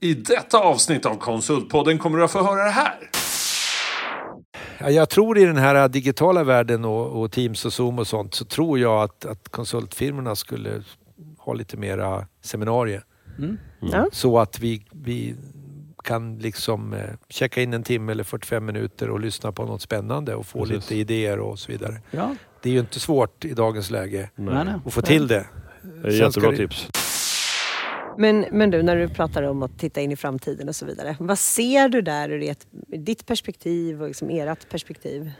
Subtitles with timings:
[0.00, 2.98] I detta avsnitt av Konsultpodden kommer du att få höra det här.
[4.78, 8.34] Ja, jag tror i den här digitala världen och, och Teams och Zoom och sånt
[8.34, 10.82] så tror jag att, att konsultfirmorna skulle
[11.38, 13.04] ha lite mera seminarier.
[13.80, 14.06] Ja.
[14.12, 15.34] Så att vi, vi
[16.04, 20.34] kan liksom eh, checka in en timme eller 45 minuter och lyssna på något spännande
[20.34, 20.74] och få Precis.
[20.90, 22.00] lite idéer och så vidare.
[22.10, 22.34] Ja.
[22.62, 24.74] Det är ju inte svårt i dagens läge Nej, nej.
[24.86, 25.46] att få till det.
[26.02, 26.88] Det är jättebra det- tips.
[28.20, 31.16] Men, men du, när du pratar om att titta in i framtiden och så vidare.
[31.18, 32.54] Vad ser du där ur
[32.96, 35.32] ditt perspektiv och liksom ert perspektiv?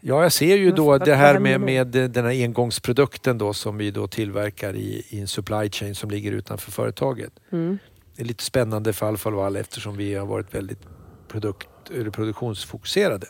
[0.00, 3.90] Ja, jag ser ju då det här med, med den här engångsprodukten då som vi
[3.90, 7.32] då tillverkar i, i en supply chain som ligger utanför företaget.
[7.52, 7.78] Mm.
[8.16, 10.80] Det är lite spännande för Alfa Laval eftersom vi har varit väldigt
[11.28, 11.68] produkt,
[12.12, 13.26] produktionsfokuserade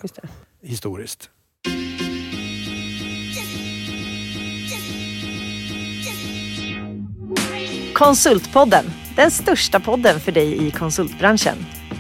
[0.63, 1.31] historiskt.
[7.99, 8.85] Konsultpodden,
[9.17, 11.55] den största podden för dig i konsultbranschen.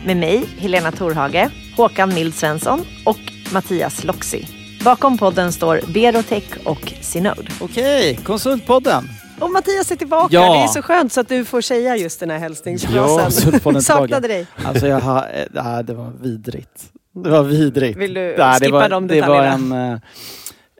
[0.06, 3.18] Med mig, Helena Torhage, Håkan Mild Svensson och
[3.52, 4.46] Mattias Loxi.
[4.84, 7.48] Bakom podden står Berotech och Synode.
[7.60, 9.04] Okej, Konsultpodden.
[9.40, 10.34] Och Mattias är tillbaka.
[10.34, 10.52] Ja.
[10.52, 13.52] Det är så skönt så att du får säga just den här Ja, hälsningsfrasen.
[13.52, 13.80] Tillbaka.
[13.80, 14.46] Saknade dig.
[14.64, 16.92] Alltså jag har, eh, nej, det var vidrigt.
[17.24, 17.98] Det var vidrigt.
[17.98, 19.76] Vill du det skippa var, de Det var detaljerna?
[19.76, 20.00] en, eh,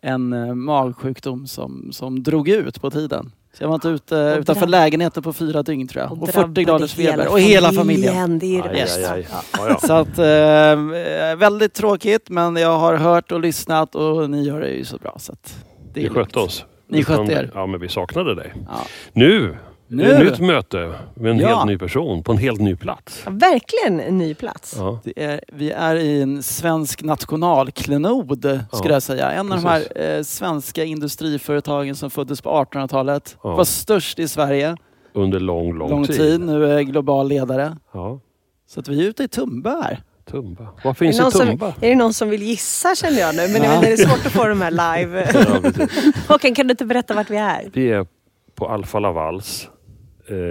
[0.03, 3.33] en eh, magsjukdom som, som drog ut på tiden.
[3.53, 6.13] Så jag var inte ute Och utanför drabb- lägenheten på fyra dygn tror jag.
[6.23, 7.29] Och, 40 drabbade graders feber.
[7.29, 8.39] Och hela familjen.
[8.39, 9.13] Det är det Aj, värsta.
[9.13, 9.45] aj, aj.
[9.59, 9.79] Ja, ja.
[9.87, 14.69] Så att, eh, väldigt tråkigt men jag har hört och lyssnat och ni gör det
[14.71, 15.17] ju så bra.
[15.19, 15.55] Så att
[15.95, 16.65] det är Vi skötte oss.
[16.91, 17.51] Ni skötte er.
[17.55, 18.53] Ja, men vi saknade dig.
[18.69, 18.75] Ja.
[19.13, 19.57] Nu,
[19.91, 20.25] Nu.
[20.25, 21.49] nytt möte med en Ja.
[21.49, 23.23] helt ny person på en helt ny plats.
[23.25, 24.75] Ja, verkligen en ny plats.
[24.79, 25.01] Ja.
[25.05, 28.39] Det är, vi är i en svensk nationalklenod
[28.73, 29.31] skulle Ja, jag säga.
[29.31, 29.93] En av de precis.
[29.97, 33.37] här eh, svenska industriföretagen som föddes på 1800-talet.
[33.43, 33.55] Ja.
[33.57, 34.77] Var störst i Sverige.
[35.15, 36.41] Under lång, lång, Lång tid.
[36.41, 37.77] Nu är jag global ledare.
[37.93, 38.21] Ja.
[38.69, 40.03] Så att vi är ute i Tumba här.
[40.31, 40.67] Tumba.
[40.85, 41.67] Vad finns det, i någon som, Tumba?
[41.81, 43.49] är det någon som vill gissa känner jag nu?
[43.49, 43.81] Men Ja.
[43.81, 45.29] det är svårt att få de här live.
[45.35, 46.29] Ja, precis.
[46.29, 47.71] Håkan, kan du inte berätta vart vi är?
[47.73, 48.07] Vi är
[48.55, 49.69] på Alfa Lavals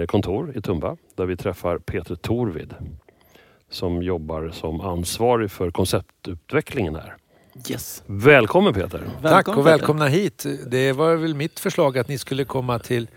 [0.08, 2.74] kontor i Tumba där vi träffar Peter Torvid
[3.70, 7.16] som jobbar som ansvarig för konceptutvecklingen här.
[7.70, 8.02] Yes.
[8.06, 9.10] Välkommen Peter!
[9.22, 9.70] Tack och Peter.
[9.70, 10.46] välkomna hit.
[10.66, 13.08] Det var väl mitt förslag att ni skulle komma till,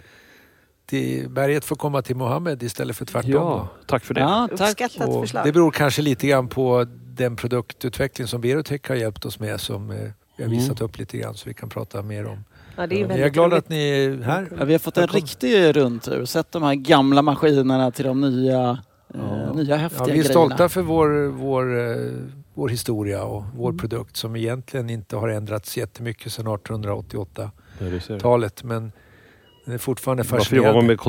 [0.86, 3.32] till berget får komma till Mohammed istället för tvärtom.
[3.32, 4.22] Ja, tack för det.
[4.22, 4.78] Ja, tack.
[5.44, 6.86] Det beror kanske lite grann på
[7.16, 9.98] den produktutveckling som Berotech har hjälpt oss med som eh,
[10.41, 10.59] vi har Mm.
[10.63, 12.44] visat upp lite grann så vi kan prata mer om.
[12.75, 13.63] Ja, det är Jag är glad roligt.
[13.63, 14.47] att ni är här.
[14.59, 16.25] Ja, vi har fått en riktig rundtur.
[16.25, 18.79] Sett de här gamla maskinerna till de nya,
[19.13, 20.29] eh, nya häftiga Ja, vi är grejerna.
[20.29, 22.12] stolta för vår, vår, eh,
[22.53, 23.78] vår historia och vår Mm.
[23.79, 27.52] produkt som egentligen inte har ändrats jättemycket sedan 1888-talet.
[27.79, 28.68] Ja, du ser.
[28.68, 28.91] Men
[29.66, 30.78] den är fortfarande Varför jobbar fascinerande.
[30.79, 31.00] man med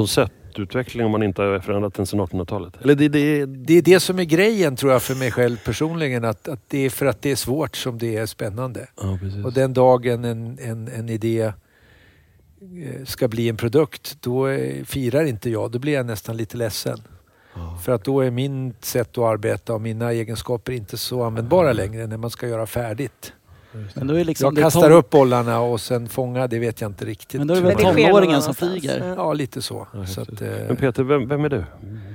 [0.53, 2.75] konceptutveckling om man inte har förändrat den sedan 1800-talet?
[2.83, 6.25] Eller det, det, Det är det som är grejen tror jag för mig själv personligen.
[6.25, 8.87] Att, att det är för att det är svårt som det är spännande.
[8.97, 9.19] ja.
[9.45, 15.25] Och den dagen en, en, en idé eh, ska bli en produkt, då eh, firar
[15.25, 15.71] inte jag.
[15.71, 16.99] Då blir jag nästan lite ledsen.
[17.55, 17.79] Ja.
[17.83, 22.07] För att då är min sätt att arbeta och mina egenskaper inte så användbara längre
[22.07, 23.33] när man ska göra färdigt.
[23.95, 26.91] Men då är liksom Jag det kastar upp bollarna och sen fånga, det vet jag
[26.91, 27.39] inte riktigt.
[27.41, 29.15] Men då är det väl tonåringen som flyger.
[29.17, 29.33] Ja.
[29.33, 29.87] Lite så.
[29.95, 31.65] Ja, så att, eh, Men Peter, vem, vem är du?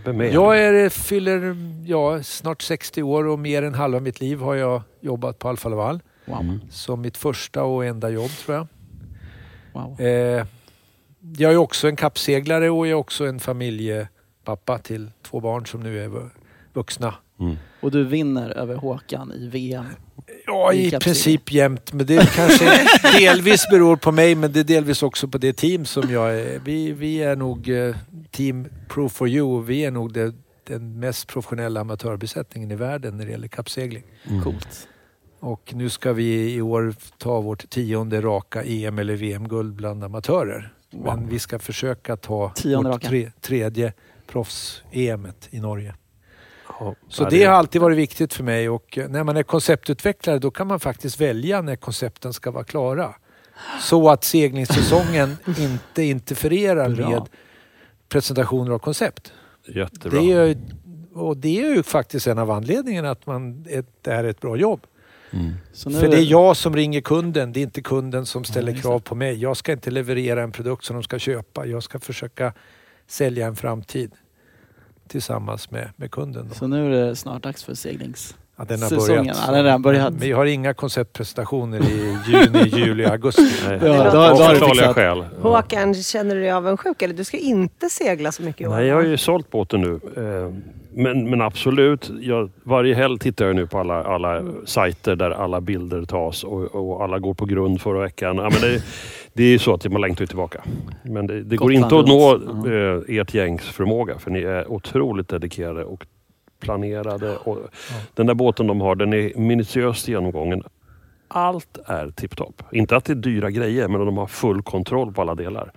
[0.05, 4.39] Vem är jag är, fyller ja, snart 60 år och mer än halva mitt liv
[4.39, 5.99] har jag jobbat på Alfa Laval.
[6.25, 6.59] Wow.
[6.69, 8.67] Som mitt första och enda jobb tror jag.
[9.73, 10.01] wow.
[10.01, 10.45] Eh,
[11.37, 15.83] jag är också en kappseglare och jag är också en familjepappa till två barn som
[15.83, 16.29] nu är vu-
[16.73, 17.13] vuxna.
[17.39, 17.55] Mm.
[17.81, 19.85] Och du vinner över Håkan i VM.
[20.45, 21.93] Ja, I i princip jämt.
[21.93, 22.87] Men det kanske
[23.19, 26.59] delvis beror på mig men det är delvis också på det team som jag är.
[26.59, 27.95] Vi, vi är nog eh,
[28.31, 29.63] Team Pro for You.
[29.63, 30.33] Vi är nog det,
[30.67, 34.03] den mest professionella amatörbesättningen i världen när det gäller kappsegling.
[34.29, 34.43] Mm.
[34.43, 34.87] Coolt.
[35.39, 40.73] Och nu ska vi i år ta vårt tionde raka EM eller VM-guld bland amatörer.
[40.89, 43.07] Men vi ska försöka ta Tionde vårt raka.
[43.07, 43.93] tre, tredje
[44.27, 45.95] proffs-EMet i Norge.
[46.79, 49.43] Ja, Så ja, det har alltid varit viktigt för mig och eh, när man är
[49.43, 53.15] konceptutvecklare då kan man faktiskt välja när koncepten ska vara klara.
[53.81, 57.09] Så att seglingssäsongen inte interfererar Bra.
[57.09, 57.29] med
[58.09, 59.33] presentationer av koncept.
[59.67, 60.21] Jättebra.
[60.21, 60.57] Det är,
[61.13, 64.41] och det är ju faktiskt en av anledningarna att man, ett, det här är ett
[64.41, 64.81] bra jobb.
[65.31, 65.53] Mm.
[65.73, 68.71] Så nu För det är jag som ringer kunden, det är inte kunden som ställer
[68.71, 69.41] just krav på mig.
[69.41, 71.65] Jag ska inte leverera en produkt som de ska köpa.
[71.65, 72.53] Jag ska försöka
[73.07, 74.11] sälja en framtid
[75.07, 76.45] tillsammans med, med kunden.
[76.49, 76.55] Då.
[76.55, 78.35] Så nu är det snart dags för seglings...
[78.59, 79.37] Ja, den har Säsongen, börjat.
[79.47, 80.13] ja, den har börjat.
[80.13, 83.41] Vi har inga konceptpresentationer i juni, juli, augusti.
[83.67, 83.79] Nej.
[83.83, 85.25] Ja, då, då har skäl.
[85.41, 87.01] Håkan, känner du dig avundsjuk?
[87.01, 88.75] Eller du ska inte segla så mycket i år?
[88.75, 89.93] Nej, jag har ju sålt båten nu.
[90.17, 90.53] Eh,
[90.93, 95.61] Men, men absolut, jag, varje helg tittar jag nu på alla, alla sajter där alla
[95.61, 98.37] bilder tas och, och alla går på grund förra veckan.
[98.37, 98.83] Ja, men det,
[99.37, 100.63] det är ju så att man längtar ju tillbaka.
[101.03, 102.35] Men det, det går inte att nå
[102.67, 106.05] eh, ert gängs förmåga för ni är otroligt dedikerade och
[106.59, 107.37] planerade.
[107.37, 107.57] Och
[108.13, 110.63] Den där båten de har, den är minutiöst genomgången.
[111.27, 112.61] Allt är tipptopp.
[112.71, 115.71] Inte att det är dyra grejer, men de har full kontroll på alla delar.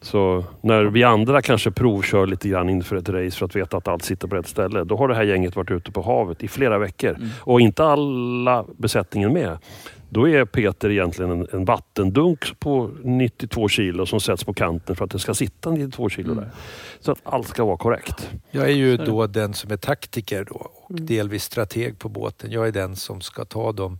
[0.00, 3.88] Så när vi andra kanske provkör lite grann inför ett race för att veta att
[3.88, 4.84] allt sitter på rätt ställe.
[4.84, 8.64] Då har det här gänget varit ute på havet i flera veckor och inte alla
[8.76, 9.58] besättningen med.
[10.14, 15.04] Då är Peter egentligen en, en vattendunk på 92 kilo som sätts på kanten för
[15.04, 16.50] att det ska sitta 92 kilo där.
[17.00, 18.30] Så att allt ska vara korrekt.
[18.50, 21.06] Jag är ju då den som är taktiker då och Mm.
[21.06, 22.50] delvis strateg på båten.
[22.50, 23.98] Jag är den som ska ta de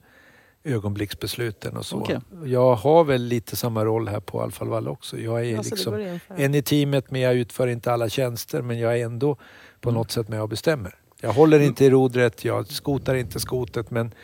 [0.65, 1.97] ögonblicksbesluten och så.
[1.97, 2.19] Okej.
[2.45, 5.19] Jag har väl lite samma roll här på Alfa Laval också.
[5.19, 8.99] Jag är Alltså, liksom en i teamet men jag utför inte alla tjänster men jag
[9.01, 9.35] är ändå
[9.81, 9.99] på Mm.
[9.99, 10.95] något sätt med och bestämmer.
[11.21, 14.15] Jag håller inte i rodret, jag skotar inte skotet men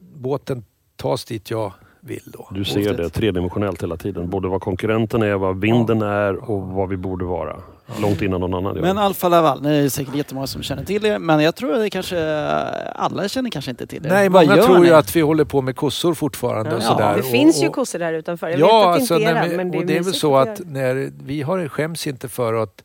[0.00, 0.64] båten
[1.02, 2.48] tas dit jag vill då.
[2.50, 4.30] Du ser det tredimensionellt hela tiden.
[4.30, 7.56] Både vad konkurrenten är, vad vinden är och vad vi borde vara.
[8.02, 9.02] Långt innan någon annan gör Men det.
[9.02, 11.90] Alfa Laval, det är säkert jättemånga som känner till er, men jag tror att det
[11.90, 12.46] kanske
[12.94, 14.10] alla känner kanske inte till er.
[14.10, 14.86] Nej, Vad många tror ni?
[14.86, 17.14] ju att vi håller på med kossor fortfarande och Ja, sådär.
[17.14, 18.48] det och, finns ju och- kossor där utanför.
[18.48, 20.14] Jag ja, vet att alltså, inte era, vi, men det är och det är väl
[20.14, 22.84] så att när vi har, skäms inte för att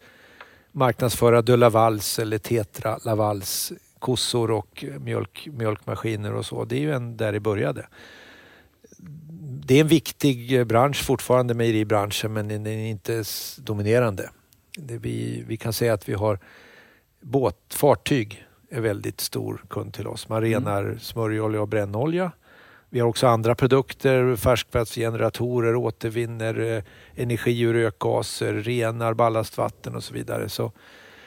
[0.72, 6.66] marknadsföra De Lavals eller Tetra Lavals kossor och mjölk, mjölkmaskiner och så.
[6.66, 7.88] Det är ju en där det började.
[9.66, 13.24] Det är en viktig bransch fortfarande, mejeribranschen, men den är inte
[13.58, 14.30] dominerande.
[14.78, 16.40] Det vi, vi kan säga att vi har
[17.22, 20.30] båt, fartyg är väldigt stor kund till oss.
[20.30, 22.32] Man renar smörjolja och brännolja.
[22.90, 26.84] Vi har också andra produkter, färskvattengeneratorer, återvinner eh,
[27.16, 30.50] energi ur rökgaser, renar ballastvatten och så vidare.
[30.50, 30.72] Så,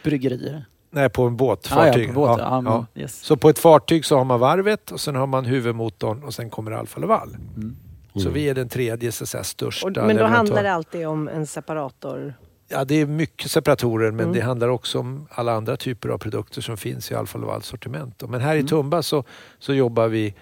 [0.04, 0.64] Bryggerier.
[0.90, 2.08] Nej, på en båt, Ah, ja, fartyg.
[2.08, 2.38] på båt.
[2.38, 2.86] Ja, Ja, men, ja.
[3.02, 3.22] Yes.
[3.22, 6.50] Så på ett fartyg så har man varvet och sen har man huvudmotorn och sen
[6.50, 7.36] kommer Alfa Laval.
[7.56, 7.76] Mm.
[8.14, 11.06] Så vi är den tredje så att säga, största Och, men då handlar det alltid
[11.08, 12.34] om en separator.
[12.68, 14.32] Ja, det är mycket separatorer men Mm.
[14.36, 18.22] det handlar också om alla andra typer av produkter som finns i Alfa Lavals sortiment.
[18.28, 18.66] Men här i Mm.
[18.68, 19.24] Tumba så,
[19.58, 20.34] så jobbar vi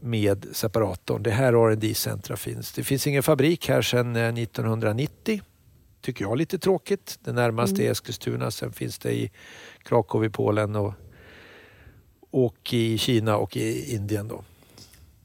[0.00, 1.22] med separatorn.
[1.22, 2.72] Det här rd centra finns.
[2.72, 5.40] Det finns ingen fabrik här sedan eh, 1990.
[6.04, 7.18] Tycker jag lite tråkigt.
[7.24, 7.86] Det närmaste Mm.
[7.86, 8.50] är Eskilstuna.
[8.50, 9.30] Sen finns det i
[9.82, 10.92] Krakow i Polen och,
[12.30, 14.28] och i Kina och i Indien.
[14.28, 14.44] Då.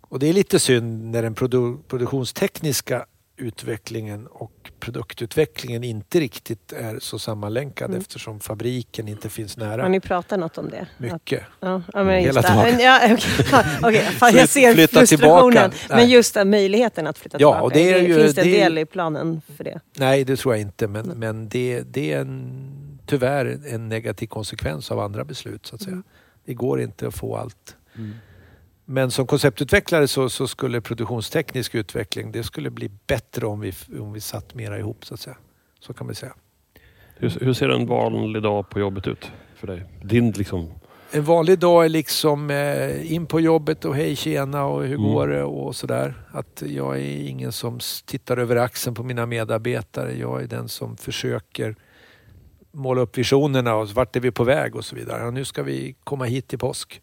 [0.02, 3.06] Och det är lite synd när den produ produktionstekniska
[3.40, 8.00] utvecklingen och produktutvecklingen inte riktigt är så sammanlänkad Mm.
[8.02, 9.82] eftersom fabriken inte finns nära.
[9.82, 10.88] Har ni pratat något om det?
[10.98, 11.44] Mycket.
[11.60, 12.56] ja, ja, men just Hela.
[12.64, 13.18] Men, ja,
[14.18, 15.72] fan, jag ser flytta frustrationen.
[15.72, 15.96] tillbaka.
[15.96, 17.64] Men just den möjligheten att flytta Ja, tillbaka.
[17.64, 19.80] och det är ju- finns det en del i planen för det?
[19.98, 20.88] Nej, det tror jag inte.
[20.88, 22.72] Men, men det, det är en,
[23.06, 25.66] tyvärr en negativ konsekvens av andra beslut.
[25.66, 25.92] så att säga.
[25.94, 26.04] Mm.
[26.46, 27.76] Det går inte att få allt.
[28.92, 34.14] Men som konceptutvecklare så, så skulle produktionsteknisk utveckling det skulle bli bättre om vi, om
[34.14, 35.38] vi satt mera ihop så att säga.
[35.80, 36.34] Så kan man säga.
[37.16, 39.86] Hur, hur ser en vanlig dag på jobbet ut för dig?
[40.04, 40.72] Din liksom...
[41.12, 45.14] En vanlig dag är liksom eh, in på jobbet och hej tjena och hur Mm.
[45.14, 46.14] går det och sådär.
[46.32, 50.14] Att jag är ingen som tittar över axeln på mina medarbetare.
[50.18, 51.76] Jag är den som försöker
[52.72, 55.24] måla upp visionerna och vart är vi på väg och så vidare.
[55.24, 57.02] Ja, nu ska vi komma hit till påsk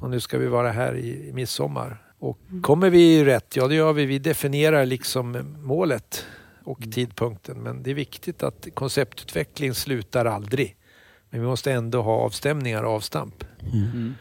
[0.00, 2.02] och nu ska vi vara här i, i midsommar.
[2.18, 4.06] Och kommer vi rätt, ja det gör vi.
[4.06, 6.26] Vi definierar liksom målet
[6.64, 7.62] och tidpunkten.
[7.62, 10.76] Men det är viktigt att konceptutveckling slutar aldrig.
[11.30, 13.44] Men vi måste ändå ha avstämningar och avstamp.
[13.72, 14.14] Mm.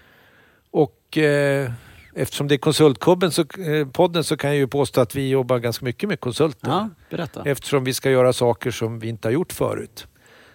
[0.72, 1.72] Och eh,
[2.14, 5.60] eftersom det är Konsultpodden så, eh, podden så kan jag ju påstå att vi jobbar
[5.60, 6.70] ganska mycket med konsulter.
[6.70, 7.44] Ja, berätta.
[7.46, 10.08] Eftersom vi ska göra saker som vi inte har gjort förut.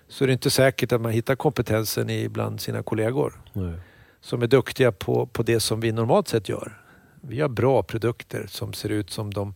[0.09, 3.75] Så är det inte säkert att man hittar kompetensen i bland sina kollegor Nej.
[4.21, 6.83] Som är duktiga på, på det som vi normalt sett gör.
[7.21, 9.55] Vi har bra produkter som ser ut som de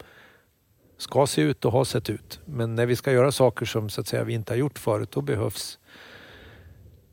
[0.98, 2.40] ska se ut och har sett ut.
[2.44, 5.10] Men när vi ska göra saker som så att säga, vi inte har gjort förut,
[5.10, 5.78] då behövs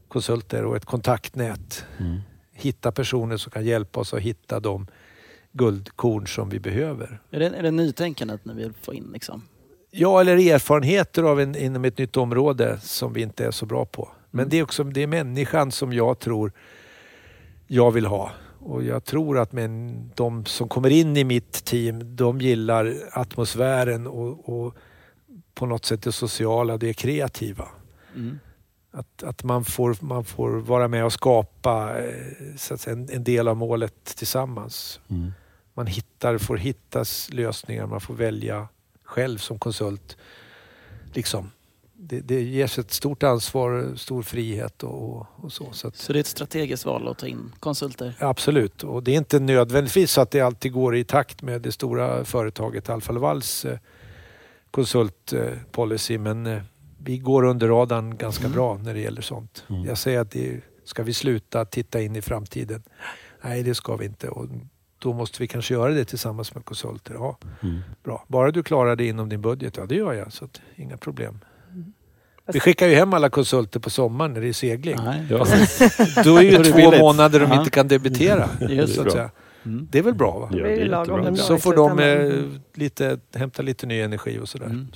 [0.07, 1.85] konsulter och ett kontaktnät.
[1.99, 2.19] Mm.
[2.53, 4.87] Hitta personer som kan hjälpa oss att hitta de
[5.51, 7.19] guldkorn som vi behöver.
[7.31, 9.41] Är det, är det nytänkandet ni vill få in liksom?
[9.91, 13.85] Ja, eller erfarenheter av en, inom ett nytt område som vi inte är så bra
[13.85, 14.09] på.
[14.31, 14.49] Men Mm.
[14.49, 16.51] det är också det är människan som jag tror
[17.67, 18.31] jag vill ha.
[18.59, 24.07] Och jag tror att men, de som kommer in i mitt team, de gillar atmosfären
[24.07, 24.75] och, och
[25.53, 27.67] på något sätt det sociala, det kreativa.
[28.15, 28.39] Mm.
[28.91, 33.09] Att, att man, får, man får vara med och skapa eh, så att säga, en,
[33.11, 34.99] en del av målet tillsammans.
[35.09, 35.31] Mm.
[35.73, 38.67] Man hittar, får hittas lösningar, man får välja
[39.03, 40.17] själv som konsult.
[41.13, 41.51] Liksom.
[41.99, 45.67] Det, det ges ett stort ansvar, stor frihet och, och så.
[45.71, 48.15] så att, Så det är ett strategiskt val att ta in konsulter?
[48.19, 51.71] Absolut, och det är inte nödvändigtvis så att det alltid går i takt med det
[51.71, 53.77] stora företaget Alfa Lavals eh,
[54.71, 56.61] konsultpolicy men eh,
[57.03, 59.65] vi går under radarn ganska bra när det gäller sånt.
[59.69, 59.85] Mm.
[59.85, 62.83] Jag säger att det, ska vi sluta titta in i framtiden?
[63.41, 64.29] Nej, det ska vi inte.
[64.29, 64.47] Och
[64.99, 67.13] då måste vi kanske göra det tillsammans med konsulter.
[67.13, 67.79] Ja, Mm.
[68.03, 68.25] bra.
[68.27, 70.33] Bara du klarar det inom din budget, ja det gör jag.
[70.33, 71.39] Så att, inga problem.
[72.53, 74.95] Vi skickar ju hem alla konsulter på sommaren när det är segling.
[75.05, 75.23] Nej.
[75.29, 75.37] Ja.
[76.23, 76.99] Då är ju två billigt.
[76.99, 77.59] månader de Ja.
[77.59, 78.49] inte kan debitera.
[78.69, 79.29] Just så att säga.
[79.65, 79.87] Mm.
[79.91, 80.49] Det är väl bra va?
[80.51, 81.37] Ja, det är det lagom.
[81.37, 84.65] Så får de eh, lite, hämta lite ny energi och sådär.
[84.65, 84.87] Mm.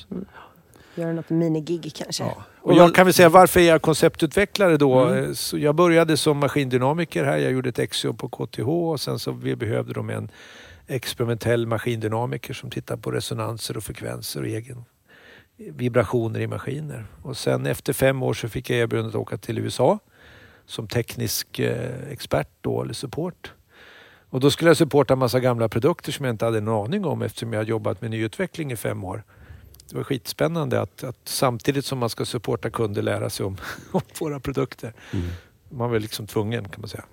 [0.96, 2.24] Göra något minigig kanske.
[2.24, 2.44] Ja.
[2.62, 5.00] Och jag kan väl säga varför är jag konceptutvecklare då?
[5.00, 5.24] Mm.
[5.26, 7.38] Eh, Så jag började som maskindynamiker här.
[7.38, 10.30] Jag gjorde ett exjobb på KTH och sen så vi behövde de en
[10.88, 14.84] experimentell maskindynamiker som tittar på resonanser och frekvenser och egen
[15.70, 17.06] vibrationer i maskiner.
[17.22, 20.00] Och sen efter fem år så fick jag erbjudandet att åka till USA
[20.66, 23.54] som teknisk eh, expert då, eller support.
[24.30, 27.06] Och då skulle jag supporta en massa gamla produkter som jag inte hade en aning
[27.06, 29.24] om eftersom jag har jobbat med nyutveckling i fem år.
[29.90, 33.58] Det var skitspännande att, att samtidigt som man ska supporta kunder lära sig om,
[33.92, 34.94] om våra produkter.
[35.12, 35.26] Mm.
[35.70, 37.04] Man var liksom tvungen kan man säga.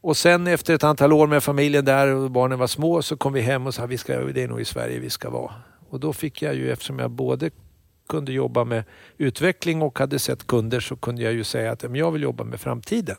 [0.00, 3.32] Och sen efter ett antal år med familjen där och barnen var små så kom
[3.32, 5.52] vi hem och sa vi ska, det är nog i Sverige vi ska vara.
[5.90, 7.50] Och då fick jag ju, eftersom jag både
[8.08, 8.84] kunde jobba med
[9.18, 12.44] utveckling och hade sett kunder så kunde jag ju säga att men jag vill jobba
[12.44, 13.16] med framtiden.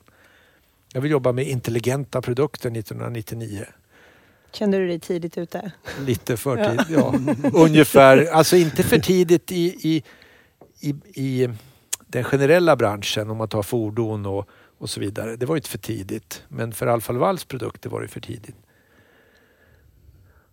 [0.93, 3.65] Jag vill jobba med intelligenta produkter 1999.
[4.51, 5.71] Kände du dig tidigt ute?
[5.99, 7.13] Lite för tidigt, ja.
[7.53, 8.25] Ungefär.
[8.25, 10.03] Alltså inte för tidigt i, i,
[10.79, 11.49] i, i
[12.07, 15.35] den generella branschen om man tar fordon och, och så vidare.
[15.35, 16.43] Det var ju inte för tidigt.
[16.47, 18.55] Men för Alfa Lavals produkter var det för tidigt.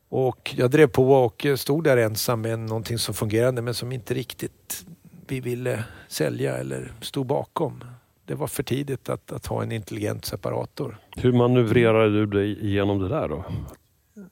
[0.09, 4.15] Och jag drev på och stod där ensam med någonting som fungerade men som inte
[4.15, 4.87] riktigt
[5.27, 7.85] vi ville sälja eller stod bakom.
[8.25, 10.99] Det var för tidigt att, att ha en intelligent separator.
[11.17, 13.45] Hur manövrerade du dig igenom det där då?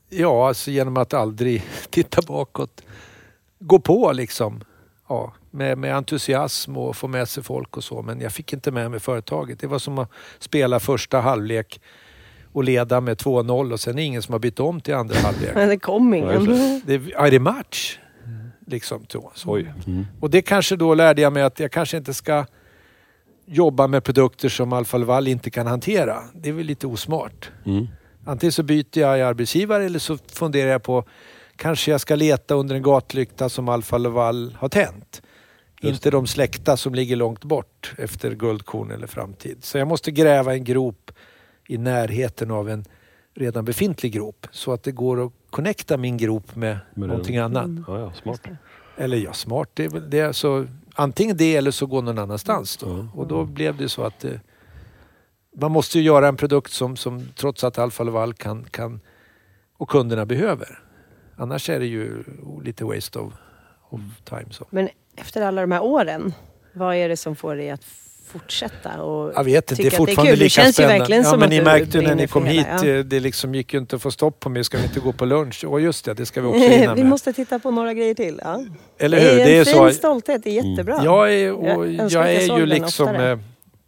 [0.08, 2.82] Ja, alltså genom att aldrig titta bakåt.
[3.58, 4.64] Gå på liksom.
[5.08, 8.02] Ja, med, med entusiasm och få med sig folk och så.
[8.02, 9.60] Men jag fick inte med mig företaget.
[9.60, 11.80] Det var som att spela första halvlek
[12.56, 15.18] och leda med 2-0 och sen är det ingen som har bytt om till andra
[15.18, 15.50] halvlek.
[15.54, 16.44] Men det kom ingen.
[16.86, 17.98] Det, är det match?
[18.66, 19.32] Liksom så.
[19.46, 19.72] Oj.
[19.86, 20.06] Mm.
[20.20, 22.44] Och det kanske då lärde jag mig att jag kanske inte ska
[23.46, 26.22] jobba med produkter som Alfa Laval inte kan hantera.
[26.34, 27.50] Det är väl lite osmart.
[27.66, 27.86] Mm.
[28.26, 31.04] Antingen så byter jag arbetsgivare eller så funderar jag på
[31.56, 35.22] kanske jag ska leta under en gatlykta som Alfa Laval har tänt.
[35.80, 39.64] Inte de släkta som ligger långt bort efter guldkorn eller framtid.
[39.64, 41.10] Så jag måste gräva en grop
[41.68, 42.84] i närheten av en
[43.34, 47.56] redan befintlig grop så att det går att connecta min grop med, Med någonting den.
[47.56, 47.84] annat.
[47.88, 48.40] Ja, ja, smart.
[48.96, 50.32] Eller ja, smart det är det.
[50.32, 52.90] Så, antingen det eller så gå någon annanstans då.
[52.90, 53.08] Mm.
[53.14, 54.32] Och då blev det så att eh,
[55.56, 59.00] man måste ju göra en produkt som, som trots att Alfa Laval kan, kan
[59.78, 60.78] och kunderna behöver.
[61.36, 62.24] Annars är det ju
[62.64, 63.32] lite waste of,
[63.88, 64.46] of time.
[64.50, 64.66] Så.
[64.70, 66.34] Men efter alla de här åren,
[66.72, 67.84] vad är det som får dig att
[68.26, 69.02] fortsätta?
[69.02, 70.32] Och Jag vet inte, det är fortfarande?
[70.32, 70.98] Det lika känns ju spännande.
[70.98, 72.86] verkligen ja, som men att ni märkte ju när ni kom hit, ja.
[72.86, 74.64] eh, det liksom gick ju inte att få stopp på mig.
[74.64, 75.64] Ska vi inte gå på lunch?
[75.64, 77.10] Och just det, det ska vi också hinna Vi med.
[77.10, 78.40] måste titta på några grejer till.
[78.44, 78.64] Ja.
[78.98, 79.26] Eller hur?
[79.26, 79.90] Det är en Det är fin så.
[79.90, 81.00] stolthet, det är jättebra.
[81.04, 83.32] Jag är, och Jag jag är ju liksom oftare.
[83.32, 83.38] eh,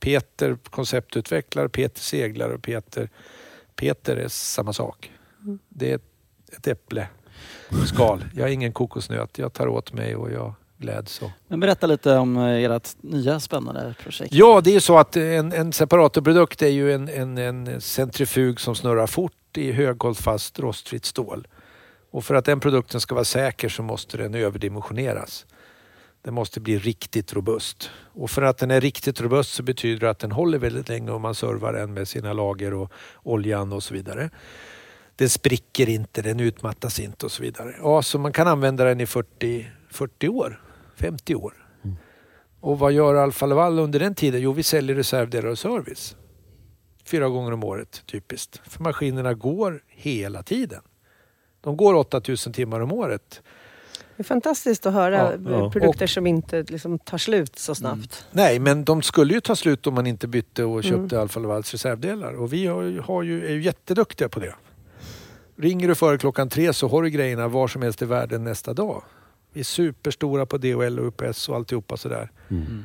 [0.00, 3.08] Peter konceptutvecklare, Peter seglare och Peter
[3.76, 5.10] Peter är samma sak.
[5.42, 5.58] Mm.
[5.68, 6.02] Det är ett,
[6.56, 7.06] ett äpple
[7.86, 8.24] skal.
[8.34, 9.38] Jag är ingen kokosnöt.
[9.38, 11.22] Jag tar åt mig och jag gläds.
[11.22, 11.30] Och.
[11.48, 14.34] Men berätta lite om eh, ert nya spännande projekt.
[14.34, 18.74] Ja, det är så att en, en separatorprodukt är ju en, en, en centrifug som
[18.74, 21.46] snurrar fort i höghållfast rostfritt stål.
[22.10, 25.46] Och för att den produkten ska vara säker så måste den överdimensioneras.
[26.22, 27.90] Den måste bli riktigt robust.
[28.14, 31.10] Och för att den är riktigt robust så betyder det att den håller väldigt länge
[31.10, 32.92] om man servar den med sina lager och
[33.22, 34.30] oljan och så vidare.
[35.16, 37.74] Den spricker inte, den utmattas inte och så vidare.
[37.82, 40.60] Ja, så man kan använda den i 40, 40 år,
[40.98, 41.54] 50 år.
[42.60, 44.40] Och vad gör Alfa Laval under den tiden?
[44.40, 46.16] Jo, vi säljer reservdelar och service.
[47.04, 48.60] Fyra gånger om året, typiskt.
[48.66, 50.80] För maskinerna går hela tiden.
[51.60, 53.42] De går 8000 timmar om året.
[54.16, 55.70] Det är fantastiskt att höra Ja, ja.
[55.70, 58.26] produkter Och- som inte liksom tar slut så snabbt.
[58.32, 61.20] Nej, men de skulle ju ta slut om man inte bytte och köpte Mm.
[61.22, 62.32] Alfa Lavals reservdelar.
[62.32, 64.54] Och vi har, ju- har ju, är ju jätteduktiga på det.
[65.56, 68.74] Ringer du före klockan tre så har du grejerna var som helst i världen nästa
[68.74, 69.02] dag.
[69.52, 72.30] Vi är superstora på DHL och UPS och alltihopa sådär.
[72.48, 72.84] Mm.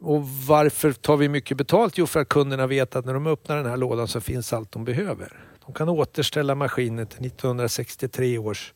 [0.00, 1.98] Och varför tar vi mycket betalt?
[1.98, 4.72] Jo, för att kunderna vet att när de öppnar den här lådan så finns allt
[4.72, 5.40] de behöver.
[5.66, 8.74] De kan återställa maskinen till 1963 års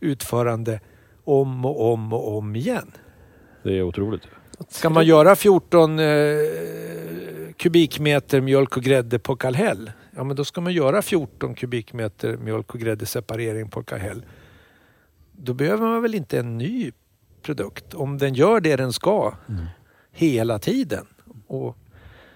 [0.00, 0.80] utförande
[1.24, 2.92] om och om och om igen.
[3.62, 4.22] Det är otroligt.
[4.68, 6.06] Ska man göra 14 eh,
[7.56, 12.74] kubikmeter mjölk och grädde på Kallhäll, ja men då ska man göra 14 kubikmeter mjölk
[12.74, 14.24] och grädde separering på Kallhäll.
[15.38, 16.92] Då behöver man väl inte en ny
[17.42, 19.34] produkt om den gör det den ska
[20.12, 21.06] hela tiden.
[21.46, 21.76] Och,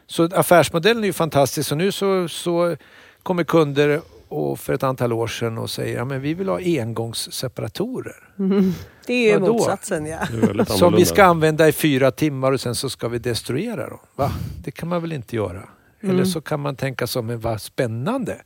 [0.06, 2.76] så affärsmodellen är ju fantastisk och nu så, så
[3.22, 6.58] kommer kunder och för ett antal år sedan och säger ja, men vi vill ha
[6.58, 8.28] engångsseparatorer.
[9.06, 9.52] Det är ju Vadå?
[9.52, 10.26] motsatsen ja.
[10.66, 13.98] Som vi ska använda i fyra timmar och sen så ska vi destruera dem.
[14.16, 14.32] Va?
[14.64, 15.68] Det kan man väl inte göra?
[16.00, 18.42] Eller så kan man tänka som, men vad spännande.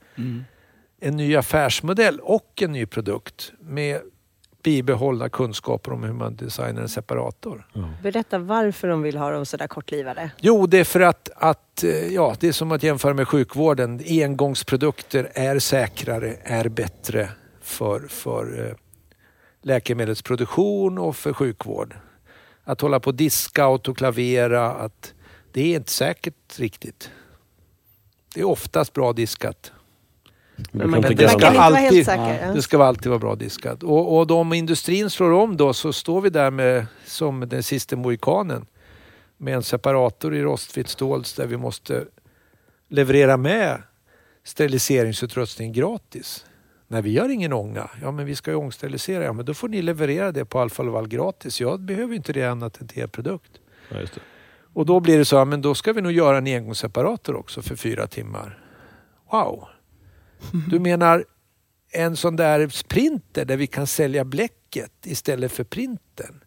[1.00, 4.00] En ny affärsmodell och en ny produkt med
[4.64, 7.66] bibehållna kunskaper om hur man designar en separator.
[8.02, 10.30] Berätta varför de vill ha dem sådär kortlivade.
[10.40, 14.00] Jo, det är för att, att eh, ja, det är som att jämföra med sjukvården.
[14.08, 17.28] Engångsprodukter är säkrare, är bättre
[17.60, 18.76] för, för eh,
[19.62, 21.96] läkemedelsproduktion och för sjukvård.
[22.64, 25.14] Att hålla på och diska, autoklavera, att
[25.52, 27.10] det är inte säkert riktigt.
[28.34, 29.72] Det är oftast bra diskat.
[30.72, 32.54] Men man kan det inte ska kan inte vara alltid- helt säker.
[32.54, 33.82] Det ska alltid vara bra diskat.
[33.82, 37.96] Och, och om industrin slår om då så står vi där med, som den sista
[37.96, 38.66] mohikanen
[39.36, 42.04] med en separator i rostfritt stål där vi måste
[42.88, 43.82] leverera med
[44.44, 46.44] steriliseringsutrustning gratis.
[46.88, 47.90] Nej, vi gör ingen ånga.
[48.02, 49.24] Ja, men vi ska ju ångsterilisera.
[49.24, 51.60] Ja, men då får ni leverera det på Alfa Laval gratis.
[51.60, 53.52] Jag behöver inte det annat än till er produkt.
[53.88, 54.20] Ja, just det.
[54.74, 57.62] Och då blir det så, ja, men då ska vi nog göra en engångsseparator också
[57.62, 58.58] för fyra timmar.
[59.30, 59.68] Wow!
[60.70, 61.24] Du menar
[61.90, 66.44] en sån där printer där vi kan sälja bläcket istället för printern.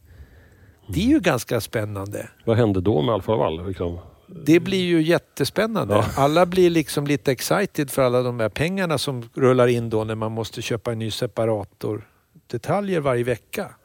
[0.88, 2.30] Det är ju ganska spännande.
[2.46, 3.68] Vad hände då med Alfa Laval?
[3.68, 4.00] Liksom?
[4.46, 5.94] Det blir ju jättespännande.
[5.94, 6.06] Ja.
[6.16, 10.16] Alla blir liksom lite excited för alla de här pengarna som rullar in då när
[10.16, 12.10] man måste köpa en ny separator.
[12.48, 13.76] Detaljer varje vecka.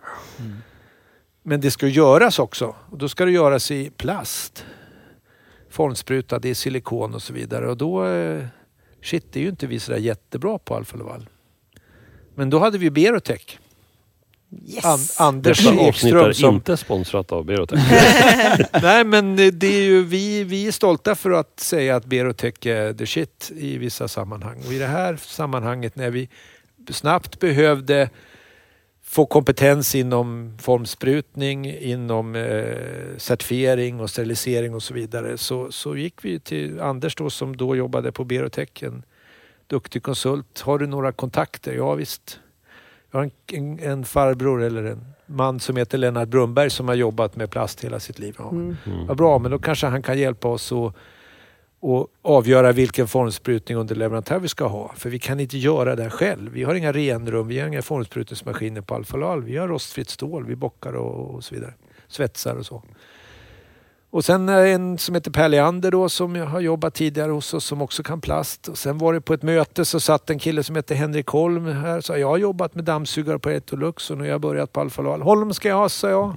[1.42, 2.74] Men det ska göras också.
[2.90, 4.64] Och då ska det göras i plast.
[5.70, 7.68] Formsprutad i silikon och så vidare.
[7.68, 8.06] Och då...
[9.02, 11.28] Shit, det är ju inte vi sådär jättebra på Alfa Laval.
[12.34, 13.58] Men då hade vi Berotech.
[14.66, 14.84] Yes!
[14.84, 17.80] An- Anders Detta avsnitt Ekström är som inte sponsrat av Berotech.
[18.82, 22.92] Nej, men det är ju, vi, vi är stolta för att säga att Berotech är
[22.92, 24.62] the shit i vissa sammanhang.
[24.66, 26.28] Och i det här sammanhanget när vi
[26.90, 28.10] snabbt behövde
[29.12, 36.24] få kompetens inom formsprutning, inom eh, certifiering och sterilisering och så vidare så, så gick
[36.24, 39.02] vi till Anders då som då jobbade på Berotech, en
[39.66, 40.60] duktig konsult.
[40.60, 41.72] Har du några kontakter?
[41.72, 42.40] Ja visst.
[43.10, 46.94] Jag har en, en, en farbror eller en man som heter Lennart Brunberg som har
[46.94, 48.34] jobbat med plast hela sitt liv.
[48.38, 48.50] Ja.
[48.50, 48.76] Mm.
[49.06, 50.94] Vad bra, men då kanske han kan hjälpa oss att
[51.82, 54.92] och avgöra vilken formsprutning under leverantör vi ska ha.
[54.96, 56.52] För vi kan inte göra det själv.
[56.52, 59.42] Vi har inga renrum, vi har inga formsprutningsmaskiner på Alfa Laval.
[59.42, 61.74] Vi har rostfritt stål, vi bockar och, och så vidare.
[62.08, 62.82] Svetsar och så.
[64.10, 67.64] Och sen en som heter Per Leander då som jag har jobbat tidigare hos oss
[67.64, 68.68] som också kan plast.
[68.68, 71.66] Och sen var det på ett möte så satt en kille som heter Henrik Holm
[71.66, 74.72] här och sa jag har jobbat med dammsugare på Etolux och nu har jag börjat
[74.72, 75.22] på Alfa Laval.
[75.22, 76.34] Holm ska jag ha, sa jag.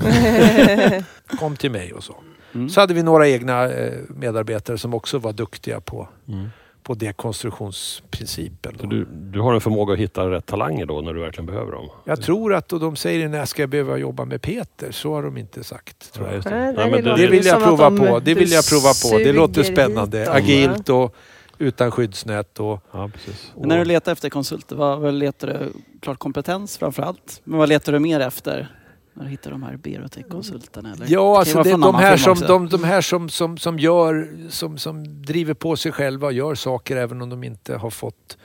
[1.39, 2.15] Kom till mig och så.
[2.55, 2.69] Mm.
[2.69, 6.47] Så hade vi några egna eh, medarbetare som också var duktiga på, Mm.
[6.83, 8.77] på dekonstruktionsprincipen.
[8.81, 11.71] Så du, du har en förmåga att hitta rätt talanger då när du verkligen behöver
[11.71, 11.89] dem?
[12.03, 15.23] Jag tror att, och de säger när ska jag behöva jobba med Peter, så har
[15.23, 16.13] de inte sagt.
[16.13, 16.45] Tror Ja, jag.
[16.51, 16.73] Nej, det.
[16.81, 18.19] nej, men det Det vill jag prova de- på.
[18.19, 19.17] Det vill jag prova på.
[19.17, 20.31] Det låter spännande.
[20.31, 21.15] Agilt och
[21.57, 22.59] utan skyddsnät.
[22.59, 23.51] Och, Ja, precis.
[23.59, 25.71] Men när du letar efter konsulter, vad, vad letar du?
[26.01, 27.41] Klart kompetens framför allt.
[27.43, 28.67] Men vad letar du mer efter?
[29.17, 30.93] När du hittar de här Berotech-konsulterna?
[30.93, 31.05] eller?
[31.09, 35.21] Ja, alltså det, de, här som, de, de här som, som, som gör, som, som
[35.21, 38.37] driver på sig själva och gör saker även om de inte har fått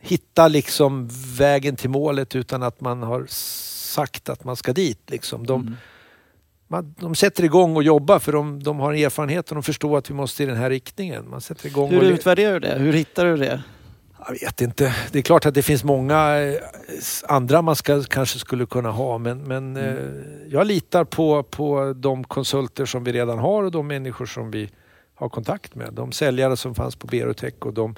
[0.00, 5.10] hitta liksom vägen till målet utan att man har sagt att man ska dit.
[5.10, 5.46] Liksom.
[5.46, 5.76] De, Mm.
[6.68, 10.10] man, de sätter igång och jobbar för de, de har erfarenhet och de förstår att
[10.10, 11.30] vi måste i den här riktningen.
[11.30, 12.78] Man sätter igång Hur utvärderar du det?
[12.78, 13.62] Hur hittar du det?
[14.28, 14.94] Jag vet inte.
[15.12, 16.54] Det är klart att det finns många eh,
[17.28, 19.96] andra man ska, kanske skulle kunna ha men, men Mm.
[19.96, 24.50] eh, jag litar på, på de konsulter som vi redan har och de människor som
[24.50, 24.70] vi
[25.14, 25.92] har kontakt med.
[25.92, 27.94] De säljare som fanns på Berotech och de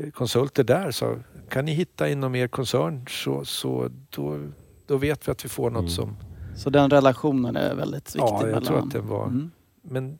[0.00, 0.90] eh, konsulter där.
[0.90, 4.48] Så kan ni hitta inom er koncern så, så då,
[4.86, 5.90] då vet vi att vi får något Mm.
[5.90, 6.16] som...
[6.56, 8.62] Så den relationen är väldigt viktig Ja, jag mellan...
[8.64, 9.24] tror att det var...
[9.26, 9.50] Mm.
[9.82, 10.18] Men